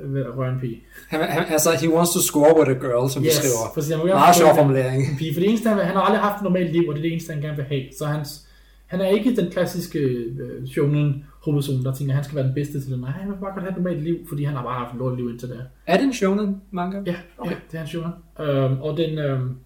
øh, 0.02 0.14
vil 0.14 0.30
røre 0.30 0.52
en 0.52 0.60
pige. 0.60 0.80
Han, 1.08 1.20
han, 1.20 1.44
altså, 1.48 1.70
he 1.80 1.94
wants 1.94 2.10
to 2.12 2.20
score 2.20 2.58
with 2.58 2.70
a 2.70 2.74
girl, 2.86 3.10
som 3.10 3.22
yes. 3.22 3.28
vi 3.28 3.34
skriver. 3.34 3.72
præcis, 3.74 3.94
han 3.94 4.06
Meget 4.06 4.36
sjov 4.36 4.54
formulering. 4.56 5.10
en 5.10 5.16
pige, 5.18 5.34
for 5.34 5.40
det 5.40 5.48
eneste, 5.48 5.68
han, 5.68 5.78
han 5.78 5.94
har 5.96 6.02
aldrig 6.02 6.20
haft 6.20 6.36
et 6.36 6.42
normalt 6.42 6.72
liv, 6.72 6.88
og 6.88 6.94
det 6.94 6.98
er 7.00 7.02
det 7.02 7.12
eneste, 7.12 7.32
han 7.32 7.42
gerne 7.42 7.56
vil 7.56 7.64
have, 7.64 7.82
så 7.98 8.04
hans, 8.06 8.46
han 8.92 9.00
er 9.00 9.08
ikke 9.08 9.36
den 9.36 9.50
klassiske 9.50 9.98
øh, 9.98 10.66
shonen 10.66 11.24
hovedperson, 11.40 11.84
der 11.84 11.94
tænker, 11.94 12.12
at 12.12 12.14
han 12.14 12.24
skal 12.24 12.36
være 12.36 12.46
den 12.46 12.54
bedste 12.54 12.80
til 12.80 12.90
det. 12.90 13.00
Nej, 13.00 13.10
han 13.10 13.30
vil 13.30 13.36
bare 13.36 13.52
godt 13.52 13.60
have 13.60 13.70
et 13.70 13.76
normalt 13.76 14.02
liv, 14.02 14.28
fordi 14.28 14.44
han 14.44 14.54
har 14.54 14.62
bare 14.62 14.78
haft 14.78 14.92
et 14.92 14.98
lort 14.98 15.16
liv 15.16 15.30
indtil 15.30 15.48
det. 15.48 15.66
Er 15.86 15.96
det 15.96 16.04
en 16.04 16.12
shonen 16.12 16.62
manga? 16.70 17.02
Ja, 17.06 17.16
okay. 17.38 17.50
ja 17.50 17.56
det 17.70 17.78
er 17.78 17.82
en 17.82 17.88
shonen. 17.88 18.12
Øhm, 18.40 18.80
og 18.80 18.96
den... 18.96 19.18
Øhm, 19.18 19.56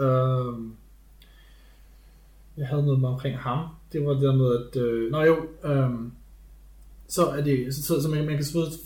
øhm, 0.00 0.72
jeg 2.56 2.66
havde 2.66 2.82
noget 2.82 3.00
med 3.00 3.08
omkring 3.08 3.38
ham. 3.38 3.66
Det 3.92 4.06
var 4.06 4.12
det 4.12 4.22
der 4.22 4.36
med, 4.36 4.58
at... 4.58 4.82
Øh, 4.82 5.10
nå 5.10 5.22
jo, 5.22 5.36
øhm, 5.64 6.12
så 7.08 7.26
er 7.26 7.40
det... 7.40 7.74
Så, 7.74 7.82
så, 7.82 8.02
så 8.02 8.08
man, 8.08 8.26
man 8.26 8.34
kan 8.34 8.44
selvfølgelig 8.44 8.78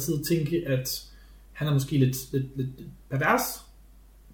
sidde 0.00 0.20
og 0.20 0.26
tænke, 0.26 0.68
at 0.68 1.10
han 1.52 1.68
er 1.68 1.72
måske 1.72 1.98
lidt, 1.98 2.32
lidt, 2.32 2.56
lidt 2.56 2.70
pervers, 3.10 3.66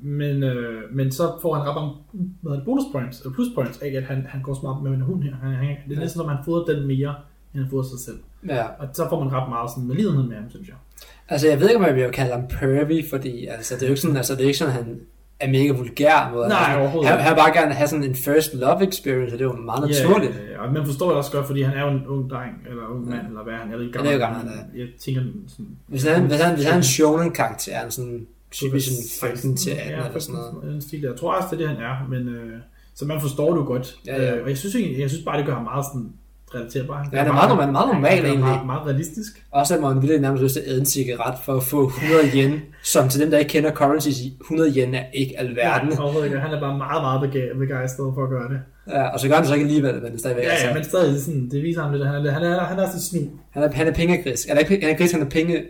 men, 0.00 0.42
øh, 0.42 0.82
men 0.92 1.12
så 1.12 1.38
får 1.42 1.54
han 1.54 1.64
ret 1.66 1.92
hvad 2.40 2.52
det, 2.52 2.64
bonus 2.64 2.84
points, 2.92 3.20
eller 3.20 3.34
plus 3.34 3.48
points, 3.54 3.78
af 3.78 3.92
at 3.96 4.02
han, 4.02 4.26
han 4.28 4.42
går 4.42 4.54
smart 4.54 4.82
med 4.82 4.90
en 4.90 5.00
hund 5.00 5.22
her. 5.22 5.34
Han, 5.42 5.54
han, 5.54 5.76
det 5.88 5.96
er 5.96 6.00
næsten, 6.00 6.18
som 6.18 6.28
om 6.28 6.36
han 6.36 6.44
fodrer 6.44 6.74
den 6.74 6.86
mere, 6.86 7.14
end 7.54 7.62
han 7.62 7.70
fodrer 7.70 7.84
sig 7.84 7.98
selv. 7.98 8.18
Ja. 8.48 8.64
Og 8.78 8.88
så 8.92 9.06
får 9.08 9.24
man 9.24 9.32
ret 9.32 9.48
meget 9.48 9.70
sådan, 9.70 9.88
med 9.88 9.96
lidenhed 9.96 10.24
med 10.24 10.36
ham, 10.36 10.50
synes 10.50 10.68
jeg. 10.68 10.76
Altså, 11.28 11.48
jeg 11.48 11.60
ved 11.60 11.68
ikke, 11.68 11.80
om 11.80 11.86
jeg 11.86 11.94
vil 11.94 12.12
kalde 12.12 12.32
ham 12.32 12.46
pervy, 12.48 13.08
fordi 13.10 13.46
altså, 13.46 13.74
det 13.74 13.82
er 13.82 13.86
jo 13.86 13.90
ikke 13.90 14.00
sådan, 14.00 14.16
altså, 14.16 14.34
det 14.34 14.42
er 14.42 14.46
ikke 14.46 14.58
sådan, 14.58 14.74
at 14.74 14.84
han 14.84 15.00
er 15.40 15.48
mega 15.48 15.72
vulgær. 15.72 16.30
Måde. 16.32 16.48
Nej, 16.48 16.58
altså, 16.58 16.80
overhovedet 16.80 17.10
han, 17.10 17.20
han 17.20 17.36
bare 17.36 17.52
gerne 17.58 17.74
have 17.74 17.88
sådan 17.88 18.04
en 18.04 18.14
first 18.14 18.54
love 18.54 18.88
experience, 18.88 19.34
og 19.34 19.38
det 19.38 19.44
er 19.46 19.50
jo 19.52 19.52
meget 19.52 19.90
naturligt. 19.90 20.34
Ja, 20.34 20.52
ja, 20.52 20.64
ja, 20.64 20.70
man 20.70 20.86
forstår 20.86 21.08
det 21.08 21.16
også 21.16 21.32
godt, 21.32 21.46
fordi 21.46 21.62
han 21.62 21.78
er 21.78 21.82
jo 21.82 21.90
en 21.90 22.06
ung 22.06 22.30
dreng, 22.30 22.54
eller 22.68 22.82
ung 22.86 23.08
mand, 23.08 23.26
eller 23.26 23.42
hvad 23.42 23.52
er 23.52 23.58
han, 23.58 23.70
jeg 23.70 23.78
ved 23.78 23.86
ikke 23.86 23.98
Han 23.98 24.06
er 24.06 24.12
jo 24.12 24.18
gammel, 24.18 24.46
er. 24.46 24.78
Jeg 24.78 24.86
tænker 25.00 25.22
sådan... 25.48 25.66
Hvis 25.86 26.02
han, 26.04 26.26
hvis 26.26 26.40
han, 26.40 26.54
hvis 26.54 26.64
han 26.64 26.72
er 26.72 26.76
en 26.76 26.82
shonen-karakter, 26.82 27.72
er 27.72 27.88
sådan 27.88 28.26
typisk 28.50 28.88
en 28.88 29.28
15 29.30 29.56
til 29.56 29.70
18 29.70 29.90
ja, 29.90 30.06
eller 30.06 30.18
sådan 30.20 30.40
noget. 30.62 30.74
En 30.74 30.82
stil, 30.82 31.00
jeg 31.00 31.16
tror 31.20 31.32
også, 31.32 31.48
det 31.50 31.62
er 31.64 31.68
det, 31.68 31.76
han 31.76 31.84
er, 31.86 32.08
men 32.08 32.28
øh, 32.28 32.52
så 32.94 33.04
man 33.04 33.20
forstår 33.20 33.50
det 33.50 33.56
jo 33.60 33.64
godt. 33.66 33.94
Ja, 34.06 34.22
ja. 34.22 34.36
Øh, 34.36 34.42
og 34.42 34.48
jeg 34.48 34.58
synes, 34.58 34.74
egentlig, 34.74 35.00
jeg 35.00 35.10
synes 35.10 35.24
bare, 35.24 35.38
det 35.38 35.46
gør 35.46 35.54
ham 35.54 35.62
meget 35.64 35.84
sådan 35.92 36.08
relaterbar. 36.54 37.08
Ja, 37.12 37.18
han 37.18 37.26
er 37.28 37.32
meget 37.32 37.50
normal- 37.50 37.72
meget 37.72 37.88
normal 37.94 38.10
han 38.16 38.24
er 38.24 38.28
egentlig. 38.28 38.44
Meget, 38.44 38.66
meget 38.66 38.86
realistisk. 38.86 39.32
Også 39.50 39.74
at 39.74 39.80
man 39.80 40.02
ville 40.02 40.18
nærmest 40.20 40.42
lyst 40.42 40.54
til 40.54 40.60
at 40.60 40.68
æde 40.68 40.80
en 40.80 40.86
cigaret 40.86 41.38
for 41.44 41.54
at 41.56 41.62
få 41.62 41.86
100 41.86 42.24
yen, 42.34 42.60
som 42.82 43.08
til 43.08 43.20
dem, 43.20 43.30
der 43.30 43.38
ikke 43.38 43.48
kender 43.48 43.70
currencies, 43.72 44.16
100 44.40 44.72
yen 44.76 44.94
er 44.94 45.04
ikke 45.14 45.34
alverden. 45.38 45.90
Ja, 45.92 46.00
overhovedet 46.02 46.26
ikke. 46.26 46.40
han 46.40 46.50
er 46.56 46.60
bare 46.60 46.78
meget, 46.78 47.02
meget 47.02 47.54
begejstret 47.58 48.14
for 48.14 48.22
at 48.24 48.30
gøre 48.30 48.48
det. 48.48 48.60
Ja, 48.88 49.08
og 49.08 49.20
så 49.20 49.28
gør 49.28 49.34
han 49.34 49.42
det 49.42 49.48
så 49.48 49.54
ikke 49.54 49.66
alligevel, 49.66 50.02
men 50.02 50.18
stadigvæk. 50.18 50.44
Ja, 50.44 50.50
altså, 50.50 50.66
ja, 50.66 50.74
men 50.74 50.84
stadig 50.84 51.20
sådan, 51.22 51.48
det 51.50 51.62
viser 51.62 51.82
ham 51.82 51.92
lidt, 51.92 52.02
at 52.02 52.08
han 52.08 52.26
er, 52.26 52.30
han 52.30 52.42
er, 52.42 52.60
han 52.60 52.78
er 52.78 52.90
så 52.90 53.08
snu. 53.10 53.20
han, 53.50 53.62
er, 53.62 53.70
han 53.72 53.86
er 53.86 53.92
pengegris. 53.92 54.44
Han 54.44 54.56
er 54.56 54.60
ikke 54.60 54.86
han 54.86 54.94
er 54.94 54.98
gris, 54.98 55.12
han 55.12 55.22
er 55.22 55.30
penge 55.30 55.62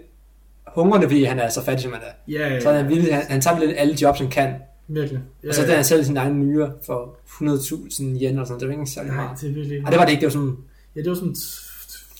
hungrende, 0.74 1.06
fordi 1.08 1.24
han 1.24 1.38
er 1.38 1.48
så 1.48 1.64
fattig, 1.64 1.82
som 1.82 1.92
han 1.92 2.02
er. 2.02 2.32
Ja, 2.32 2.54
ja, 2.54 2.60
Så 2.60 2.72
han, 2.72 2.84
er 2.84 2.88
villig, 2.88 3.14
han, 3.14 3.22
han 3.28 3.40
tager 3.40 3.58
lidt 3.58 3.70
alle 3.76 3.96
jobs, 4.02 4.18
han 4.18 4.28
kan. 4.28 4.54
virkelig. 4.88 5.20
Ja, 5.44 5.48
Og 5.48 5.54
så 5.54 5.62
der 5.62 5.74
han 5.74 5.84
selv 5.84 6.04
sin 6.04 6.16
egen 6.16 6.40
nyre 6.40 6.70
for 6.86 7.16
100.000 7.26 8.02
yen 8.02 8.22
eller 8.22 8.44
sådan. 8.44 8.60
Det 8.60 8.68
var 8.68 8.74
ikke 8.74 8.86
særlig 8.86 9.12
meget. 9.12 9.30
det 9.40 9.50
er 9.50 9.54
virkelig 9.54 9.80
Nej, 9.82 9.90
det 9.90 9.98
var 9.98 10.04
det 10.04 10.12
ikke. 10.12 10.20
Det 10.20 10.26
var 10.26 10.32
sådan 10.32 10.56
Ja, 10.96 11.00
det 11.00 11.08
var 11.08 11.14
sådan 11.14 11.34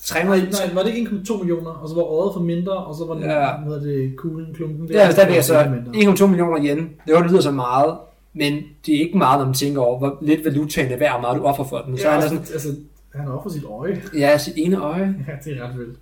300, 0.05 0.51
Nej, 0.51 0.75
var 0.75 0.83
det 0.83 0.95
ikke 0.95 1.11
1,2 1.11 1.39
millioner, 1.39 1.71
og 1.71 1.89
så 1.89 1.95
var 1.95 2.03
året 2.03 2.35
for 2.35 2.41
mindre, 2.41 2.73
og 2.77 2.95
så 2.95 3.05
var 3.07 3.15
den, 3.15 3.23
Ja. 3.23 3.57
hvad 3.67 3.81
det, 3.81 4.17
kuglen, 4.17 4.55
klumpen. 4.55 4.89
det 4.89 5.03
er 5.03 5.11
stadigvæk 5.11 5.37
altså 5.37 5.71
mindre. 5.95 6.13
1,2 6.15 6.27
millioner 6.27 6.59
yen. 6.65 6.89
Det 7.07 7.15
var 7.15 7.23
det 7.23 7.31
lyder 7.31 7.41
så 7.43 7.51
meget, 7.51 7.97
men 8.35 8.53
det 8.87 8.95
er 8.97 9.01
ikke 9.01 9.19
meget, 9.19 9.39
når 9.39 9.45
man 9.45 9.55
tænker 9.55 9.81
over, 9.83 9.99
hvor 9.99 10.19
lidt 10.23 10.45
valutaen 10.45 10.93
er 10.93 10.97
værd, 10.99 11.15
og 11.15 11.21
meget 11.21 11.37
du 11.39 11.43
offer 11.43 11.65
for 11.65 11.79
den. 11.79 11.99
Så 11.99 12.05
ja, 12.05 12.11
han 12.11 12.19
er 12.19 12.23
altså, 12.23 12.37
sådan, 12.37 12.53
altså, 12.53 12.69
han 13.15 13.27
har 13.27 13.49
sit 13.53 13.65
øje. 13.65 14.03
ja, 14.15 14.39
sit 14.39 14.55
ene 14.57 14.77
øje. 14.77 15.15
Ja, 15.29 15.33
det 15.45 15.59
er 15.59 15.69
ret 15.69 15.79
vildt. 15.79 15.99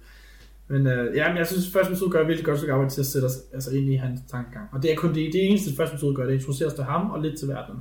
Men 0.69 0.87
øh, 0.87 1.17
ja, 1.17 1.29
men 1.29 1.37
jeg 1.39 1.47
synes, 1.47 1.67
at 1.67 1.73
første 1.73 1.91
episode 1.93 2.11
gør 2.11 2.21
et 2.21 2.27
virkelig 2.29 2.45
godt 2.45 2.59
stykke 2.59 2.73
arbejde 2.73 2.93
til 2.93 3.01
at 3.01 3.07
sætte 3.07 3.27
os 3.27 3.37
altså, 3.53 3.71
ind 3.77 3.93
i 3.93 3.95
hans 3.95 4.21
tankegang. 4.31 4.69
Og 4.73 4.83
det 4.83 4.93
er 4.93 4.97
kun 4.97 5.15
det, 5.15 5.33
det 5.33 5.47
eneste, 5.49 5.77
første 5.77 5.95
episode 5.95 6.15
gør, 6.15 6.23
det 6.23 6.31
er 6.31 6.35
at 6.35 6.41
introducere 6.41 6.69
os 6.69 6.75
til 6.75 6.85
ham 6.85 7.11
og 7.11 7.23
lidt 7.23 7.39
til 7.39 7.49
verden. 7.49 7.75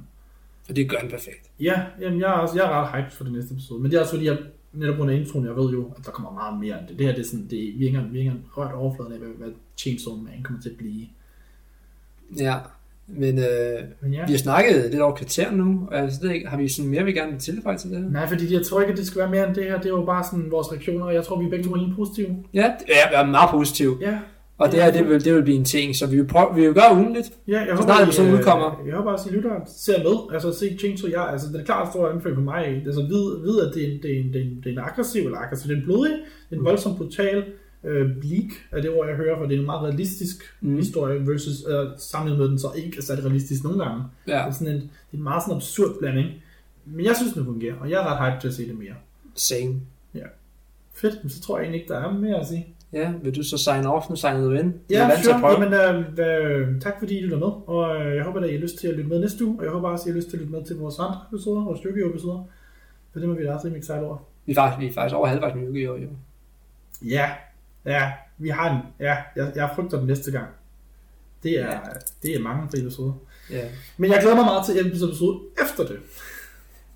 Og 0.70 0.75
det 0.75 0.89
gør 0.89 0.98
han 0.98 1.10
perfekt. 1.10 1.51
Ja, 1.60 1.86
jamen, 2.01 2.20
jeg 2.20 2.27
er, 2.30 2.34
også, 2.34 2.56
jeg 2.56 2.65
er 2.65 2.94
ret 2.94 3.04
hyped 3.04 3.12
for 3.12 3.24
det 3.24 3.34
næste 3.34 3.54
episode. 3.54 3.82
Men 3.82 3.92
det 3.92 3.98
er 3.98 4.01
også 4.01 4.13
fordi, 4.13 4.25
jeg 4.25 4.38
netop 4.74 5.00
under 5.00 5.13
introen, 5.13 5.46
jeg 5.46 5.56
ved 5.56 5.72
jo, 5.72 5.92
at 5.98 6.06
der 6.06 6.12
kommer 6.12 6.32
meget 6.32 6.60
mere 6.60 6.80
end 6.80 6.88
det. 6.88 6.98
Det 7.00 7.06
her, 7.06 7.13
det 7.15 7.22
er 7.22 7.27
sådan, 7.27 7.48
det 7.48 7.51
vi 7.51 7.58
har 7.58 7.70
ikke 7.86 7.88
engang- 7.88 8.13
vi 8.13 8.18
har 8.18 8.22
ikke 8.22 8.32
engang 8.32 8.58
rørt 8.58 8.74
overfladen 8.74 9.13
af, 9.13 9.20
hvad, 9.20 9.30
hvad 9.30 9.48
Chainsaw 9.77 10.15
Man 10.15 10.44
kommer 10.44 10.62
til 10.62 10.70
at 10.70 10.77
blive. 10.77 11.08
Ja, 12.39 12.56
men 13.07 13.39
øh, 13.39 13.45
Men 14.01 14.13
ja. 14.13 14.25
vi 14.25 14.31
har 14.31 14.38
snakket 14.38 14.89
lidt 14.91 15.01
over 15.01 15.15
kvarter 15.15 15.51
nu, 15.51 15.88
og 15.91 16.00
altså, 16.00 16.19
det 16.24 16.41
har 16.47 16.57
vi 16.57 16.67
sådan 16.69 16.91
mere, 16.91 17.03
vi 17.03 17.12
gerne 17.13 17.31
vil 17.31 17.39
tilføje 17.41 17.77
til 17.77 17.89
det 17.89 18.00
her? 18.00 18.09
Nej, 18.09 18.27
fordi 18.27 18.53
jeg 18.53 18.65
tror 18.65 18.81
ikke, 18.81 18.91
at 18.91 18.97
det 18.97 19.07
skal 19.07 19.19
være 19.19 19.29
mere 19.29 19.47
end 19.47 19.55
det 19.55 19.63
her. 19.63 19.77
Det 19.77 19.85
er 19.85 19.89
jo 19.89 20.05
bare 20.05 20.24
sådan 20.31 20.51
vores 20.51 20.71
reaktioner, 20.71 21.05
og 21.05 21.13
jeg 21.13 21.24
tror, 21.24 21.39
vi 21.39 21.45
er 21.45 21.50
begge 21.50 21.65
to 21.65 21.71
er 21.71 21.77
lige 21.77 21.93
positive. 21.95 22.27
Ja, 22.53 22.71
jeg 22.88 23.21
er 23.21 23.25
meget 23.25 23.50
positiv. 23.51 23.97
Ja, 24.01 24.17
Og 24.57 24.71
det 24.71 24.83
her, 24.83 24.91
det 24.91 25.09
vil, 25.09 25.25
det 25.25 25.35
vil 25.35 25.43
blive 25.43 25.57
en 25.57 25.65
ting, 25.65 25.95
så 25.95 26.07
vi 26.07 26.15
vil, 26.15 26.27
prøve, 26.27 26.47
vi 26.55 26.62
vil 26.62 26.74
gøre 26.74 26.91
ugenligt. 26.95 27.31
Ja, 27.47 27.59
jeg 27.59 27.77
Så 27.77 27.83
snart 27.83 28.03
episoden 28.03 28.31
øh, 28.31 28.38
udkommer. 28.39 28.81
Jeg 28.88 28.95
håber 28.95 29.12
også, 29.12 29.25
at 29.29 29.33
I 29.33 29.35
lytter 29.38 29.50
ser 29.77 29.97
med. 30.03 30.33
Altså 30.33 30.53
se 30.59 30.77
Chainsaw, 30.79 31.09
ja, 31.09 31.31
altså 31.31 31.47
det 31.53 31.62
er 31.62 31.65
klart 31.65 31.88
stor 31.93 32.09
anbefaling 32.09 32.38
for 32.38 32.43
mig. 32.43 32.65
Altså 32.85 33.01
vid, 33.01 33.25
vid 33.45 33.59
at 33.65 33.71
det 33.75 33.81
er, 33.83 33.91
en, 33.91 33.97
det, 34.03 34.09
er 34.15 34.19
en, 34.24 34.33
det, 34.33 34.41
er 34.41 34.45
en, 34.45 34.55
det 34.63 34.67
er 34.69 34.71
en 34.71 34.83
aggressiv, 34.89 35.24
eller 35.25 35.38
aggressiv, 35.38 35.69
det 35.69 35.75
er 35.77 35.81
en 35.81 35.85
blodig, 35.85 36.12
det 36.12 36.51
er 36.51 36.55
en 36.55 36.59
Mm. 36.59 36.65
voldsom 36.65 36.95
brutal, 36.97 37.43
øh, 37.86 38.18
bleak 38.22 38.51
er 38.72 38.82
det 38.82 38.89
ord, 38.89 39.08
jeg 39.08 39.15
hører, 39.15 39.38
for 39.38 39.46
det 39.46 39.56
er 39.56 39.60
en 39.60 39.65
meget 39.65 39.82
realistisk 39.82 40.36
Mm. 40.62 40.75
historie, 40.75 41.27
versus 41.27 41.63
øh, 41.70 41.88
sammenlignet 41.98 42.39
med 42.42 42.50
den 42.50 42.60
så 42.60 42.68
ikke 42.75 42.98
er 42.98 43.01
særlig 43.01 43.25
realistisk 43.25 43.63
nogle 43.63 43.84
gange. 43.84 44.04
Ja, 44.27 44.32
Det 44.34 44.39
er 44.42 44.51
sådan 44.51 44.68
en, 44.74 44.82
det 44.82 44.89
er 45.13 45.18
en 45.18 45.24
meget 45.24 45.44
sådan 45.44 45.56
absurd 45.56 46.00
blanding. 46.00 46.30
Men 46.86 47.06
jeg 47.06 47.15
synes, 47.15 47.34
den 47.34 47.46
fungerer, 47.46 47.75
og 47.75 47.89
jeg 47.89 48.00
er 48.01 48.08
ret 48.22 48.32
hyped 48.32 48.42
til 48.42 48.48
at 48.48 48.54
se 48.54 48.68
det 48.68 48.77
mere. 48.80 48.94
same. 49.36 49.82
Fedt, 50.94 51.15
men 51.24 51.30
så 51.30 51.42
tror 51.42 51.58
jeg 51.58 51.63
egentlig 51.63 51.82
ikke, 51.82 51.94
der 51.94 52.00
er 52.00 52.13
mere 52.13 52.39
at 52.39 52.48
sige. 52.48 52.68
Ja, 52.94 53.13
vil 53.24 53.36
du 53.36 53.44
så 53.44 53.58
sign 53.58 53.86
off? 53.86 54.06
Ind. 54.10 54.74
Jeg 54.89 55.04
er 55.04 55.08
Ja, 55.10 55.22
sure. 55.22 55.51
Jamen, 55.51 55.74
øh, 56.20 56.72
øh, 56.72 56.82
tak 56.82 56.94
fordi 57.00 57.18
I 57.18 57.22
lytter 57.22 57.38
med, 57.39 57.48
og 57.48 58.06
øh, 58.06 58.15
jeg 58.15 58.24
håber, 58.24 58.42
at 58.42 58.50
I 58.50 58.54
har 58.54 58.60
lyst 58.60 58.77
til 58.77 58.88
at 58.88 58.96
lytte 58.96 59.10
med 59.10 59.20
næste 59.20 59.46
uge, 59.46 59.60
og 59.60 59.63
jeg 59.63 59.72
håber 59.72 59.89
også, 59.89 60.04
at 60.04 60.08
I 60.08 60.12
har 60.12 60.15
lyst 60.18 60.30
til 60.30 60.38
at 60.38 60.42
lytte 60.42 60.54
med 60.58 60.65
til 60.65 60.75
vores 60.75 61.00
andre 61.00 61.18
episoder, 61.34 61.63
vores 61.63 61.80
Yu-Gi-Oh! 61.82 62.10
episoder, 62.10 62.44
for 63.12 63.20
det 63.20 63.30
må 63.30 63.36
vi 63.36 63.44
da 63.44 63.54
også 63.54 63.65
rimelig 63.68 63.80
excited 63.80 64.04
over. 64.04 64.18
Vi 64.46 64.51
er 64.51 64.56
faktisk, 64.56 64.80
vi 64.82 64.88
er 64.88 64.94
faktisk 64.94 65.15
over 65.15 65.27
halvvejs 65.27 65.56
med 65.56 65.63
Yu-Gi-Oh! 65.68 66.04
Jo. 66.04 66.08
Ja, 67.10 67.30
ja, 67.86 68.12
vi 68.38 68.50
har 68.50 68.72
en, 68.74 68.80
ja, 69.00 69.15
jeg, 69.36 69.51
jeg 69.56 69.70
frygter 69.75 69.98
den 69.98 70.08
næste 70.08 70.32
gang. 70.32 70.48
Det 71.44 71.51
er, 71.60 71.65
Ja. 71.65 71.77
det 72.24 72.36
er 72.36 72.39
mange 72.39 72.68
frie 72.72 72.82
episoder. 72.82 73.13
Ja. 73.51 73.62
Men 73.98 74.12
jeg 74.12 74.20
glæder 74.22 74.36
mig 74.36 74.46
meget 74.46 74.65
til 74.65 74.88
episode 74.88 75.10
episode 75.12 75.39
efter 75.62 75.84
det. 75.86 75.98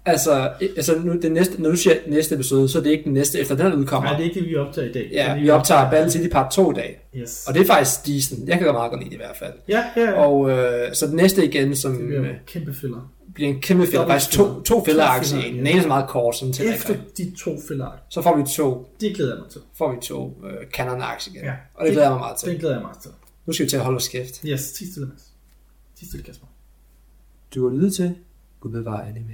Altså, 0.06 0.52
altså 0.78 1.00
nu, 1.00 1.20
det 1.22 1.32
næste, 1.32 1.62
når 1.62 1.70
du 1.70 1.76
siger 1.76 1.96
næste 2.08 2.36
episode, 2.36 2.70
så 2.70 2.80
er 2.80 2.84
det 2.84 2.90
ikke 2.90 3.04
den 3.04 3.14
næste, 3.14 3.40
efter 3.40 3.56
den 3.56 3.66
her 3.72 3.74
udkommer. 3.78 4.10
Nej, 4.10 4.18
det 4.18 4.26
er 4.26 4.30
ikke 4.30 4.40
det, 4.40 4.50
vi 4.50 4.56
optager 4.56 4.90
i 4.90 4.92
dag. 4.92 5.10
Ja, 5.12 5.40
vi 5.40 5.50
optager 5.50 5.90
Battle 5.92 6.12
City 6.12 6.30
Part 6.30 6.52
2 6.52 6.72
i 6.72 6.74
dag. 6.74 7.10
Yes. 7.16 7.46
Og 7.48 7.54
det 7.54 7.62
er 7.62 7.66
faktisk 7.66 8.06
decent. 8.06 8.50
Jeg 8.50 8.58
kan 8.58 8.66
godt 8.68 8.76
meget 8.76 8.92
godt 8.92 9.02
lide 9.02 9.10
det 9.10 9.16
i 9.16 9.24
hvert 9.26 9.38
fald. 9.38 9.54
Ja, 9.70 9.84
ja, 9.96 10.02
ja. 10.02 10.12
Og 10.26 10.50
øh, 10.52 10.94
så 10.94 11.08
den 11.08 11.16
næste 11.16 11.46
igen, 11.46 11.76
som 11.76 11.98
det 11.98 12.08
bliver 12.08 12.26
kæmpe 12.48 12.74
filler. 12.74 13.12
Bliver 13.34 13.50
en 13.50 13.62
kæmpe 13.62 13.84
filler. 13.86 14.00
Dobbelt 14.00 14.22
Faktisk 14.22 14.38
to, 14.38 14.62
to 14.62 14.86
filler 14.86 15.04
To 15.06 15.10
aktier 15.12 15.38
i 15.40 15.42
filler, 15.42 15.60
en. 15.60 15.66
Den 15.66 15.68
ene 15.76 15.84
er 15.84 15.88
meget 15.88 16.10
kort, 16.10 16.36
sådan 16.36 16.54
til 16.54 16.70
Efter 16.70 16.96
de 17.18 17.32
to 17.38 17.52
filler, 17.68 17.92
Så 18.10 18.22
får 18.22 18.38
vi 18.38 18.44
to, 18.44 18.90
det 19.02 19.16
glæder 19.16 19.34
jeg 19.36 19.42
mig 19.42 19.50
til. 19.52 19.62
får 19.74 19.92
vi 19.96 20.02
to 20.02 20.42
øh, 20.46 20.68
canon 20.70 21.02
aktier 21.02 21.34
igen. 21.34 21.46
Ja. 21.46 21.54
Og 21.74 21.86
det 21.86 21.92
glæder 21.92 22.08
jeg 22.08 22.12
mig 22.12 22.20
meget 22.20 22.38
til. 22.38 22.50
Den 22.50 22.58
glæder 22.60 22.76
jeg 22.76 22.84
mig 22.84 22.92
til. 23.02 23.12
Nu 23.46 23.54
skal 23.54 23.66
vi 23.66 23.70
til 23.70 23.78
at 23.78 23.84
holde 23.84 23.96
os 23.96 24.08
kæft. 24.08 24.42
Yes, 24.46 24.72
tig 24.72 24.92
stille, 24.92 25.08
Mads. 25.08 25.32
Tig 26.00 26.08
stille, 26.08 26.24
Kasper. 26.26 26.48
Du 27.56 27.70
har 27.70 27.76
lyttet 27.76 27.94
til 27.96 28.16
Gud 28.60 28.72
bevare 28.72 29.08
anime. 29.08 29.34